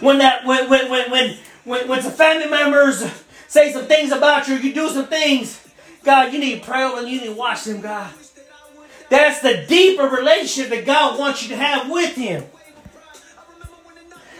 When 0.00 0.18
that 0.18 0.44
when 0.44 0.68
when 0.68 0.90
when 0.90 1.10
when 1.10 1.36
when, 1.64 1.88
when 1.88 2.02
some 2.02 2.12
family 2.12 2.50
members 2.50 3.04
say 3.46 3.72
some 3.72 3.86
things 3.86 4.10
about 4.10 4.48
you, 4.48 4.56
you 4.56 4.74
do 4.74 4.88
some 4.88 5.06
things 5.06 5.64
God, 6.08 6.32
you 6.32 6.38
need 6.38 6.62
to 6.62 6.66
pray 6.66 6.84
over 6.84 7.00
and 7.00 7.08
you 7.08 7.20
need 7.20 7.26
to 7.26 7.34
watch 7.34 7.64
them, 7.64 7.82
God. 7.82 8.10
That's 9.10 9.40
the 9.40 9.64
deeper 9.68 10.04
relationship 10.04 10.70
that 10.70 10.84
God 10.86 11.18
wants 11.18 11.42
you 11.42 11.50
to 11.50 11.56
have 11.56 11.90
with 11.90 12.14
Him. 12.14 12.44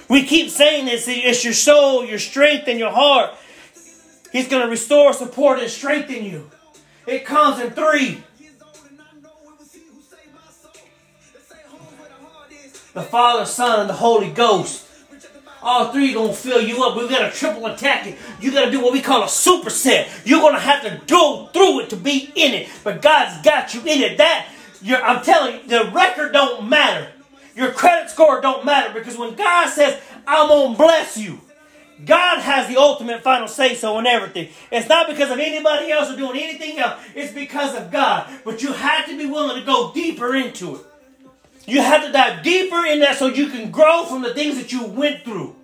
We 0.08 0.24
keep 0.24 0.50
saying 0.50 0.86
this 0.86 1.06
it's 1.08 1.44
your 1.44 1.52
soul, 1.52 2.04
your 2.04 2.18
strength, 2.18 2.68
and 2.68 2.78
your 2.78 2.90
heart. 2.90 3.34
He's 4.32 4.48
going 4.48 4.62
to 4.62 4.68
restore, 4.68 5.12
support, 5.12 5.58
and 5.58 5.70
strengthen 5.70 6.24
you. 6.24 6.50
It 7.06 7.24
comes 7.24 7.60
in 7.60 7.70
three. 7.70 8.22
The 12.94 13.02
Father, 13.02 13.44
Son, 13.46 13.80
and 13.80 13.88
the 13.88 13.94
Holy 13.94 14.30
Ghost. 14.30 14.86
All 15.62 15.92
three 15.92 16.14
gonna 16.14 16.32
fill 16.32 16.60
you 16.60 16.84
up. 16.84 16.96
We 16.96 17.08
gotta 17.08 17.34
triple 17.34 17.66
attack 17.66 18.06
it. 18.06 18.16
You 18.40 18.52
gotta 18.52 18.70
do 18.70 18.80
what 18.80 18.92
we 18.92 19.00
call 19.00 19.22
a 19.22 19.26
superset. 19.26 20.08
You're 20.24 20.40
gonna 20.40 20.60
have 20.60 20.82
to 20.82 21.00
go 21.06 21.48
through 21.52 21.80
it 21.80 21.90
to 21.90 21.96
be 21.96 22.30
in 22.34 22.54
it. 22.54 22.68
But 22.84 23.02
God's 23.02 23.42
got 23.42 23.74
you 23.74 23.80
in 23.80 24.00
it. 24.02 24.18
That 24.18 24.46
I'm 24.86 25.22
telling 25.22 25.54
you, 25.56 25.66
the 25.66 25.90
record 25.92 26.32
don't 26.32 26.68
matter. 26.68 27.08
Your 27.54 27.72
credit 27.72 28.10
score 28.10 28.40
don't 28.40 28.64
matter 28.64 28.92
because 28.94 29.16
when 29.16 29.34
God 29.34 29.68
says, 29.68 30.00
I'm 30.26 30.48
gonna 30.48 30.76
bless 30.76 31.16
you, 31.16 31.40
God 32.04 32.40
has 32.40 32.68
the 32.68 32.76
ultimate 32.76 33.22
final 33.22 33.48
say 33.48 33.74
so 33.74 33.96
on 33.96 34.06
everything. 34.06 34.48
It's 34.70 34.88
not 34.88 35.08
because 35.08 35.30
of 35.30 35.38
anybody 35.38 35.90
else 35.90 36.10
or 36.10 36.16
doing 36.16 36.40
anything 36.40 36.78
else. 36.78 37.02
It's 37.14 37.32
because 37.32 37.74
of 37.74 37.90
God. 37.90 38.30
But 38.44 38.62
you 38.62 38.72
have 38.72 39.06
to 39.06 39.18
be 39.18 39.26
willing 39.26 39.58
to 39.58 39.66
go 39.66 39.92
deeper 39.92 40.36
into 40.36 40.76
it. 40.76 40.82
You 41.66 41.82
have 41.82 42.04
to 42.04 42.12
dive 42.12 42.42
deeper 42.44 42.84
in 42.86 43.00
that 43.00 43.16
so 43.16 43.26
you 43.26 43.48
can 43.48 43.70
grow 43.70 44.04
from 44.04 44.22
the 44.22 44.32
things 44.32 44.56
that 44.56 44.72
you 44.72 44.84
went 44.84 45.24
through. 45.24 45.56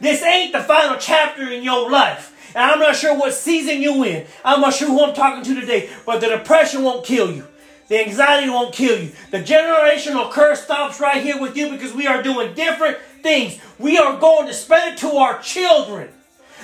This 0.00 0.22
ain't 0.22 0.52
the 0.52 0.62
final 0.62 0.96
chapter 0.98 1.48
in 1.50 1.62
your 1.62 1.90
life. 1.90 2.30
And 2.56 2.70
I'm 2.70 2.78
not 2.78 2.96
sure 2.96 3.16
what 3.16 3.34
season 3.34 3.82
you 3.82 4.02
in. 4.04 4.26
I'm 4.44 4.60
not 4.60 4.74
sure 4.74 4.88
who 4.88 5.04
I'm 5.04 5.14
talking 5.14 5.44
to 5.44 5.60
today. 5.60 5.90
But 6.06 6.20
the 6.20 6.28
depression 6.28 6.82
won't 6.82 7.04
kill 7.04 7.30
you. 7.30 7.46
The 7.88 8.04
anxiety 8.04 8.48
won't 8.48 8.74
kill 8.74 8.98
you. 8.98 9.12
The 9.30 9.42
generational 9.42 10.30
curse 10.30 10.62
stops 10.62 11.00
right 11.00 11.22
here 11.22 11.40
with 11.40 11.56
you 11.56 11.70
because 11.70 11.92
we 11.92 12.06
are 12.06 12.22
doing 12.22 12.54
different 12.54 12.98
things. 13.22 13.58
We 13.78 13.98
are 13.98 14.18
going 14.18 14.46
to 14.46 14.54
spread 14.54 14.94
it 14.94 14.98
to 15.00 15.08
our 15.16 15.40
children. 15.40 16.08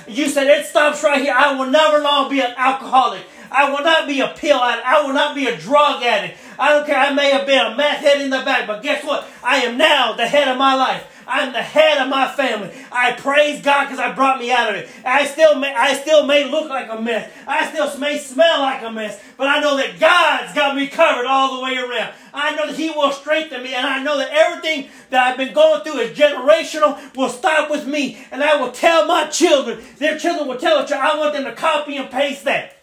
You 0.09 0.29
said 0.29 0.47
it 0.47 0.67
stops 0.67 1.05
right 1.05 1.21
here. 1.21 1.35
I 1.37 1.55
will 1.55 1.71
never 1.71 2.01
long 2.01 2.31
be 2.31 2.41
an 2.41 2.55
alcoholic. 2.57 3.23
I 3.51 3.71
will 3.71 3.83
not 3.85 4.07
be 4.07 4.21
a 4.21 4.29
pill 4.29 4.63
addict. 4.63 4.87
I 4.87 5.03
will 5.03 5.13
not 5.13 5.35
be 5.35 5.47
a 5.47 5.57
drug 5.57 6.03
addict. 6.03 6.39
I 6.59 6.73
don't 6.73 6.87
care. 6.87 6.97
I 6.97 7.13
may 7.13 7.31
have 7.31 7.47
been 7.47 7.67
a 7.67 7.77
meth 7.77 7.99
head 7.99 8.21
in 8.21 8.31
the 8.31 8.39
back, 8.39 8.67
but 8.67 8.83
guess 8.83 9.05
what? 9.05 9.27
I 9.43 9.59
am 9.59 9.77
now 9.77 10.13
the 10.13 10.27
head 10.27 10.49
of 10.49 10.57
my 10.57 10.75
life. 10.75 11.20
I'm 11.31 11.53
the 11.53 11.63
head 11.63 12.03
of 12.03 12.09
my 12.09 12.29
family. 12.33 12.71
I 12.91 13.13
praise 13.13 13.63
God 13.63 13.85
because 13.85 14.01
I 14.01 14.13
brought 14.13 14.41
me 14.41 14.51
out 14.51 14.69
of 14.69 14.75
it. 14.75 14.89
I 15.05 15.27
still 15.27 15.55
may, 15.55 15.73
I 15.73 15.95
still 15.95 16.27
may 16.27 16.51
look 16.51 16.69
like 16.69 16.91
a 16.91 17.01
mess. 17.01 17.31
I 17.47 17.71
still 17.71 17.97
may 17.99 18.19
smell 18.19 18.61
like 18.61 18.83
a 18.83 18.91
mess, 18.91 19.23
but 19.37 19.47
I 19.47 19.61
know 19.61 19.77
that 19.77 20.01
God's 20.01 20.53
got 20.55 20.75
me 20.75 20.89
covered 20.89 21.27
all 21.27 21.57
the 21.57 21.65
way 21.65 21.77
around. 21.77 22.13
I 22.35 22.57
know 22.57 22.67
that 22.67 22.77
He 22.77 22.91
will 22.91 23.13
strengthen 23.13 23.63
me, 23.63 23.75
and 23.75 23.87
I 23.87 24.03
know 24.03 24.19
that 24.19 24.31
everything 24.33 24.89
that 25.11 25.27
I've 25.27 25.37
been 25.37 25.55
going 25.55 25.83
through 25.83 26.01
is 26.01 26.19
generational 26.19 26.99
will 27.15 27.29
start 27.29 27.71
with 27.71 27.87
me, 27.87 28.19
and 28.33 28.43
I 28.43 28.61
will 28.61 28.73
tell 28.73 29.07
my 29.07 29.27
children. 29.27 29.85
Their 29.99 30.19
children 30.19 30.49
will 30.49 30.59
tell 30.59 30.83
each 30.83 30.91
other. 30.91 31.01
I 31.03 31.17
want 31.17 31.35
them 31.35 31.45
to 31.45 31.55
copy 31.55 31.97
and 31.97 32.11
paste 32.11 32.45
that. 32.45 32.80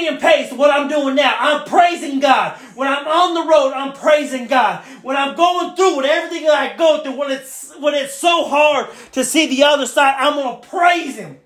Copy 0.00 0.06
and 0.06 0.20
paste 0.20 0.52
what 0.52 0.70
I'm 0.70 0.88
doing 0.88 1.14
now. 1.14 1.34
I'm 1.38 1.66
praising 1.66 2.20
God. 2.20 2.56
When 2.74 2.88
I'm 2.88 3.06
on 3.06 3.34
the 3.34 3.50
road, 3.50 3.72
I'm 3.74 3.92
praising 3.92 4.46
God. 4.46 4.82
When 5.02 5.16
I'm 5.16 5.36
going 5.36 5.76
through 5.76 5.98
with 5.98 6.06
everything 6.06 6.46
that 6.46 6.54
I 6.54 6.76
go 6.76 7.02
through, 7.02 7.18
when 7.18 7.30
it's 7.30 7.74
when 7.78 7.94
it's 7.94 8.14
so 8.14 8.46
hard 8.46 8.88
to 9.12 9.24
see 9.24 9.48
the 9.48 9.64
other 9.64 9.86
side, 9.86 10.14
I'm 10.18 10.36
gonna 10.36 10.60
praise 10.66 11.16
Him. 11.16 11.38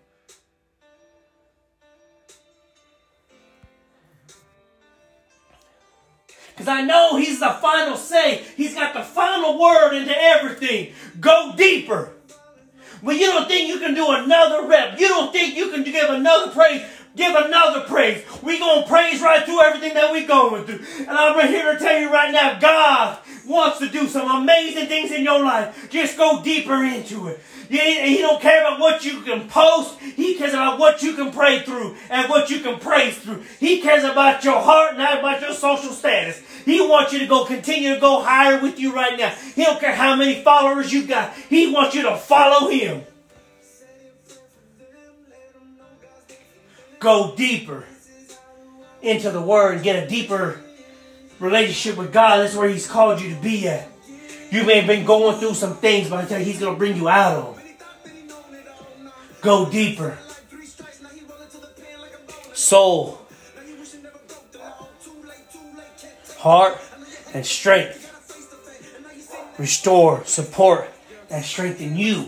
Because 6.53 6.69
I 6.69 6.83
know 6.83 7.17
He's 7.17 7.41
the 7.41 7.57
final 7.61 7.97
say. 7.97 8.45
He's 8.57 8.75
got 8.75 8.95
the 8.95 9.03
final 9.03 9.59
word 9.59 9.95
into 9.95 10.15
everything. 10.17 10.93
Go 11.19 11.55
deeper. 11.57 12.13
When 13.05 13.19
you 13.19 13.27
don't 13.27 13.47
think 13.47 13.69
you 13.69 13.79
can 13.81 13.95
do 13.95 14.07
another 14.09 14.67
rep, 14.67 14.99
you 14.99 15.09
don't 15.09 15.31
think 15.31 15.55
you 15.57 15.69
can 15.71 15.83
give 15.83 16.09
another 16.09 16.51
praise, 16.53 16.83
give 17.17 17.35
another 17.35 17.83
praise. 17.83 18.25
we 18.43 18.59
going 18.59 18.83
to 18.83 18.89
praise 18.89 19.21
right 19.21 19.45
through 19.45 19.63
everything 19.63 19.95
that 19.95 20.13
we 20.13 20.27
going 20.27 20.65
through. 20.65 20.85
And 20.99 21.11
I'm 21.11 21.49
here 21.49 21.73
to 21.73 21.79
tell 21.79 21.99
you 21.99 22.13
right 22.13 22.33
now, 22.33 22.59
God 22.59 23.19
wants 23.47 23.79
to 23.79 23.89
do 23.89 24.09
some 24.09 24.43
amazing 24.43 24.87
things 24.87 25.11
in 25.11 25.23
your 25.23 25.43
life. 25.43 25.89
Just 25.91 26.17
go 26.17 26.43
deeper 26.43 26.83
into 26.83 27.29
it. 27.29 27.41
He 27.69 28.19
don't 28.19 28.41
care 28.41 28.61
about 28.61 28.79
what 28.79 29.05
you 29.05 29.23
can 29.23 29.49
post. 29.49 29.99
He 29.99 30.37
cares 30.37 30.53
about 30.53 30.79
what 30.79 31.03
you 31.03 31.15
can 31.15 31.33
pray 31.33 31.61
through 31.63 31.97
and 32.11 32.29
what 32.29 32.51
you 32.51 32.61
can 32.61 32.79
praise 32.79 33.17
through. 33.19 33.43
He 33.59 33.81
cares 33.81 34.05
about 34.05 34.45
your 34.45 34.61
heart, 34.61 34.97
not 34.97 35.19
about 35.19 35.41
your 35.41 35.55
social 35.55 35.93
status. 35.93 36.41
He 36.65 36.81
wants 36.81 37.13
you 37.13 37.19
to 37.21 37.27
go 37.27 37.45
continue 37.45 37.95
to 37.95 38.01
go 38.01 38.23
higher 38.23 38.61
with 38.61 38.79
you 38.79 38.95
right 38.95 39.19
now. 39.19 39.31
He 39.31 39.65
don't 39.65 39.81
care 39.81 39.95
how 39.95 40.15
many 40.15 40.43
followers 40.43 40.93
you 40.93 41.07
got. 41.07 41.35
He 41.35 41.73
wants 41.73 41.95
you 41.95 42.03
to 42.03 42.17
follow 42.17 42.69
him. 42.69 43.05
Go 47.05 47.35
deeper 47.37 47.85
into 49.03 49.31
the 49.31 49.41
word 49.41 49.83
get 49.83 50.03
a 50.03 50.09
deeper 50.09 50.61
relationship 51.39 51.99
with 51.99 52.13
God. 52.13 52.39
That's 52.39 52.57
where 52.57 52.69
he's 52.69 52.89
called 52.89 53.21
you 53.21 53.35
to 53.35 53.41
be 53.41 53.69
at. 53.69 53.87
You 54.51 54.65
may 54.65 54.79
have 54.79 54.87
been 54.87 55.05
going 55.05 55.39
through 55.39 55.55
some 55.55 55.77
things, 55.77 56.09
but 56.09 56.25
I 56.25 56.27
tell 56.27 56.39
you, 56.41 56.47
he's 56.47 56.59
going 56.59 56.75
to 56.75 56.79
bring 56.79 56.97
you 56.97 57.09
out 57.09 57.37
of 57.37 57.57
them. 57.57 57.65
Go 59.43 59.71
deeper. 59.71 60.19
Soul 62.55 63.25
heart, 66.45 66.79
and 67.33 67.45
strength. 67.47 68.03
Restore, 69.57 70.27
support, 70.27 70.91
and 71.31 71.43
strengthen 71.43 71.97
you. 71.97 72.27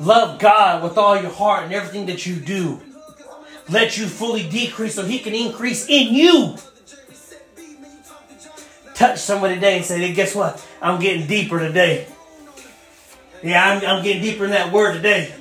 Love 0.00 0.38
God 0.38 0.82
with 0.82 0.96
all 0.96 1.20
your 1.20 1.30
heart 1.30 1.64
and 1.64 1.74
everything 1.74 2.06
that 2.06 2.24
you 2.24 2.36
do. 2.36 2.80
Let 3.68 3.96
you 3.96 4.06
fully 4.06 4.48
decrease 4.48 4.94
so 4.94 5.04
He 5.04 5.18
can 5.18 5.34
increase 5.34 5.88
in 5.88 6.14
you. 6.14 6.56
Touch 8.94 9.18
somebody 9.18 9.54
today 9.54 9.76
and 9.76 9.84
say, 9.84 9.98
hey, 9.98 10.12
guess 10.12 10.34
what? 10.34 10.64
I'm 10.80 11.00
getting 11.00 11.26
deeper 11.26 11.58
today. 11.58 12.06
Yeah, 13.42 13.64
I'm, 13.64 13.84
I'm 13.84 14.04
getting 14.04 14.22
deeper 14.22 14.44
in 14.44 14.50
that 14.50 14.72
word 14.72 14.94
today. 14.94 15.34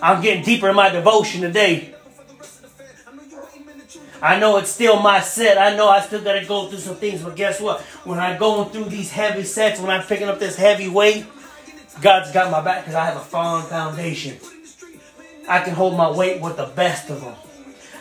I'm 0.00 0.22
getting 0.22 0.42
deeper 0.44 0.68
in 0.68 0.76
my 0.76 0.88
devotion 0.88 1.42
today. 1.42 1.94
I 4.20 4.38
know 4.38 4.56
it's 4.56 4.70
still 4.70 5.00
my 5.00 5.20
set. 5.20 5.58
I 5.58 5.76
know 5.76 5.88
I 5.88 6.00
still 6.00 6.22
got 6.22 6.32
to 6.34 6.44
go 6.44 6.68
through 6.68 6.78
some 6.78 6.96
things, 6.96 7.22
but 7.22 7.36
guess 7.36 7.60
what? 7.60 7.80
When 8.04 8.18
I'm 8.18 8.38
going 8.38 8.70
through 8.70 8.86
these 8.86 9.10
heavy 9.12 9.44
sets, 9.44 9.80
when 9.80 9.90
I'm 9.90 10.02
picking 10.02 10.28
up 10.28 10.38
this 10.38 10.56
heavy 10.56 10.88
weight, 10.88 11.24
God's 12.00 12.32
got 12.32 12.50
my 12.50 12.60
back 12.60 12.82
because 12.82 12.94
I 12.94 13.04
have 13.04 13.16
a 13.16 13.20
firm 13.20 13.62
foundation. 13.64 14.38
I 15.48 15.60
can 15.60 15.74
hold 15.74 15.96
my 15.96 16.10
weight 16.10 16.40
with 16.40 16.56
the 16.56 16.66
best 16.66 17.10
of 17.10 17.22
them. 17.22 17.34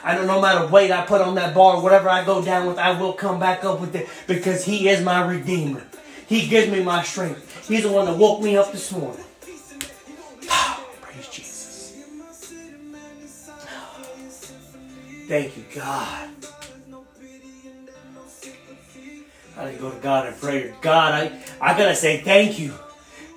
I 0.03 0.15
know 0.15 0.25
no 0.25 0.41
matter 0.41 0.67
weight 0.67 0.91
I 0.91 1.05
put 1.05 1.21
on 1.21 1.35
that 1.35 1.55
bar, 1.55 1.81
whatever 1.81 2.09
I 2.09 2.23
go 2.23 2.43
down 2.43 2.67
with, 2.67 2.77
I 2.77 2.99
will 2.99 3.13
come 3.13 3.39
back 3.39 3.63
up 3.63 3.79
with 3.79 3.95
it 3.95 4.07
because 4.27 4.65
He 4.65 4.89
is 4.89 5.03
my 5.03 5.25
Redeemer. 5.25 5.83
He 6.27 6.47
gives 6.47 6.71
me 6.71 6.83
my 6.83 7.03
strength. 7.03 7.67
He's 7.67 7.83
the 7.83 7.91
one 7.91 8.05
that 8.05 8.17
woke 8.17 8.41
me 8.41 8.57
up 8.57 8.71
this 8.71 8.91
morning. 8.91 9.23
Praise 11.01 11.27
Jesus. 11.29 11.95
Thank 15.27 15.57
you, 15.57 15.65
God. 15.73 16.29
I 19.57 19.71
to 19.71 19.77
go 19.79 19.89
to 19.89 19.97
God 19.97 20.27
and 20.27 20.39
pray. 20.39 20.73
God, 20.81 21.13
I, 21.13 21.41
I 21.59 21.77
gotta 21.77 21.95
say 21.95 22.21
thank 22.21 22.59
you. 22.59 22.73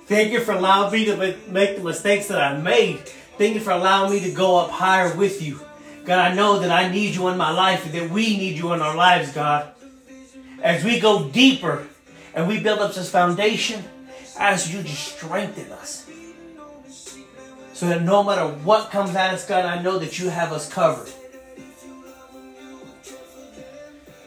Thank 0.05 0.31
you 0.31 0.41
for 0.41 0.51
allowing 0.51 0.93
me 0.93 1.05
to 1.05 1.17
make 1.47 1.77
the 1.77 1.83
mistakes 1.83 2.27
that 2.27 2.39
I 2.39 2.57
made. 2.57 3.01
Thank 3.41 3.55
you 3.55 3.61
for 3.61 3.71
allowing 3.71 4.11
me 4.11 4.19
to 4.19 4.31
go 4.31 4.57
up 4.57 4.69
higher 4.69 5.15
with 5.15 5.41
you. 5.41 5.59
God, 6.05 6.19
I 6.19 6.35
know 6.35 6.59
that 6.59 6.69
I 6.69 6.91
need 6.91 7.15
you 7.15 7.27
in 7.29 7.37
my 7.39 7.49
life 7.49 7.83
and 7.85 7.93
that 7.95 8.11
we 8.11 8.37
need 8.37 8.55
you 8.55 8.71
in 8.73 8.83
our 8.83 8.95
lives, 8.95 9.31
God. 9.31 9.73
As 10.61 10.83
we 10.83 10.99
go 10.99 11.27
deeper 11.27 11.87
and 12.35 12.47
we 12.47 12.59
build 12.59 12.77
up 12.77 12.93
this 12.93 13.09
foundation, 13.09 13.83
I 14.39 14.51
ask 14.51 14.71
you 14.71 14.83
to 14.83 14.87
strengthen 14.87 15.71
us. 15.71 16.07
So 17.73 17.87
that 17.87 18.03
no 18.03 18.21
matter 18.21 18.45
what 18.47 18.91
comes 18.91 19.15
at 19.15 19.33
us, 19.33 19.47
God, 19.47 19.65
I 19.65 19.81
know 19.81 19.97
that 19.97 20.19
you 20.19 20.29
have 20.29 20.51
us 20.51 20.71
covered. 20.71 21.11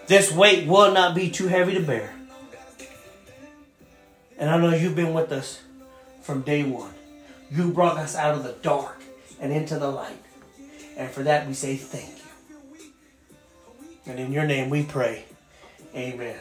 This 0.08 0.32
weight 0.32 0.66
will 0.66 0.92
not 0.92 1.14
be 1.14 1.30
too 1.30 1.46
heavy 1.46 1.74
to 1.74 1.80
bear. 1.82 2.12
And 4.38 4.50
I 4.50 4.58
know 4.58 4.74
you've 4.74 4.96
been 4.96 5.14
with 5.14 5.30
us 5.30 5.60
from 6.20 6.40
day 6.42 6.64
one. 6.64 6.90
You 7.48 7.70
brought 7.70 7.96
us 7.96 8.16
out 8.16 8.34
of 8.34 8.42
the 8.42 8.54
dark 8.60 9.02
and 9.44 9.52
into 9.52 9.78
the 9.78 9.90
light. 9.90 10.16
And 10.96 11.10
for 11.10 11.22
that 11.22 11.46
we 11.46 11.52
say 11.52 11.76
thank 11.76 12.08
you. 12.08 12.90
And 14.06 14.18
in 14.18 14.32
your 14.32 14.46
name 14.46 14.70
we 14.70 14.84
pray. 14.84 15.26
Amen. 15.94 16.38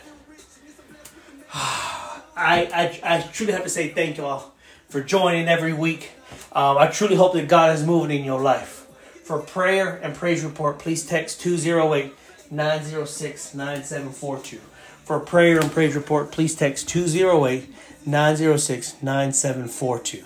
I, 1.54 2.18
I, 2.34 3.00
I 3.04 3.22
truly 3.34 3.52
have 3.52 3.64
to 3.64 3.70
say 3.70 3.90
thank 3.90 4.18
you 4.18 4.26
all 4.26 4.54
for 4.88 5.02
joining 5.04 5.50
every 5.50 5.74
week. 5.74 6.12
Um, 6.54 6.78
I 6.78 6.88
truly 6.88 7.16
hope 7.16 7.34
that 7.34 7.50
God 7.50 7.76
is 7.76 7.86
moving 7.86 8.18
in 8.18 8.24
your 8.24 8.42
life. 8.42 8.88
For 9.26 9.40
prayer 9.40 10.00
and 10.02 10.16
praise 10.16 10.44
report, 10.44 10.80
please 10.80 11.06
text 11.06 11.42
208 11.42 12.14
906 12.52 13.54
9742. 13.54 14.58
For 15.04 15.20
prayer 15.20 15.60
and 15.60 15.70
praise 15.70 15.94
report, 15.94 16.32
please 16.32 16.56
text 16.56 16.88
208 16.88 17.70
906 18.06 19.04
9742. 19.04 20.24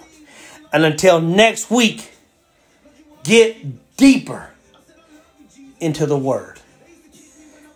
And 0.72 0.86
until 0.86 1.20
next 1.20 1.72
week, 1.72 2.12
get 3.28 3.98
deeper 3.98 4.52
into 5.82 6.06
the 6.06 6.18
Word. 6.18 6.62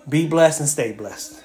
Be 0.07 0.25
blessed 0.25 0.61
and 0.61 0.69
stay 0.69 0.93
blessed. 0.93 1.40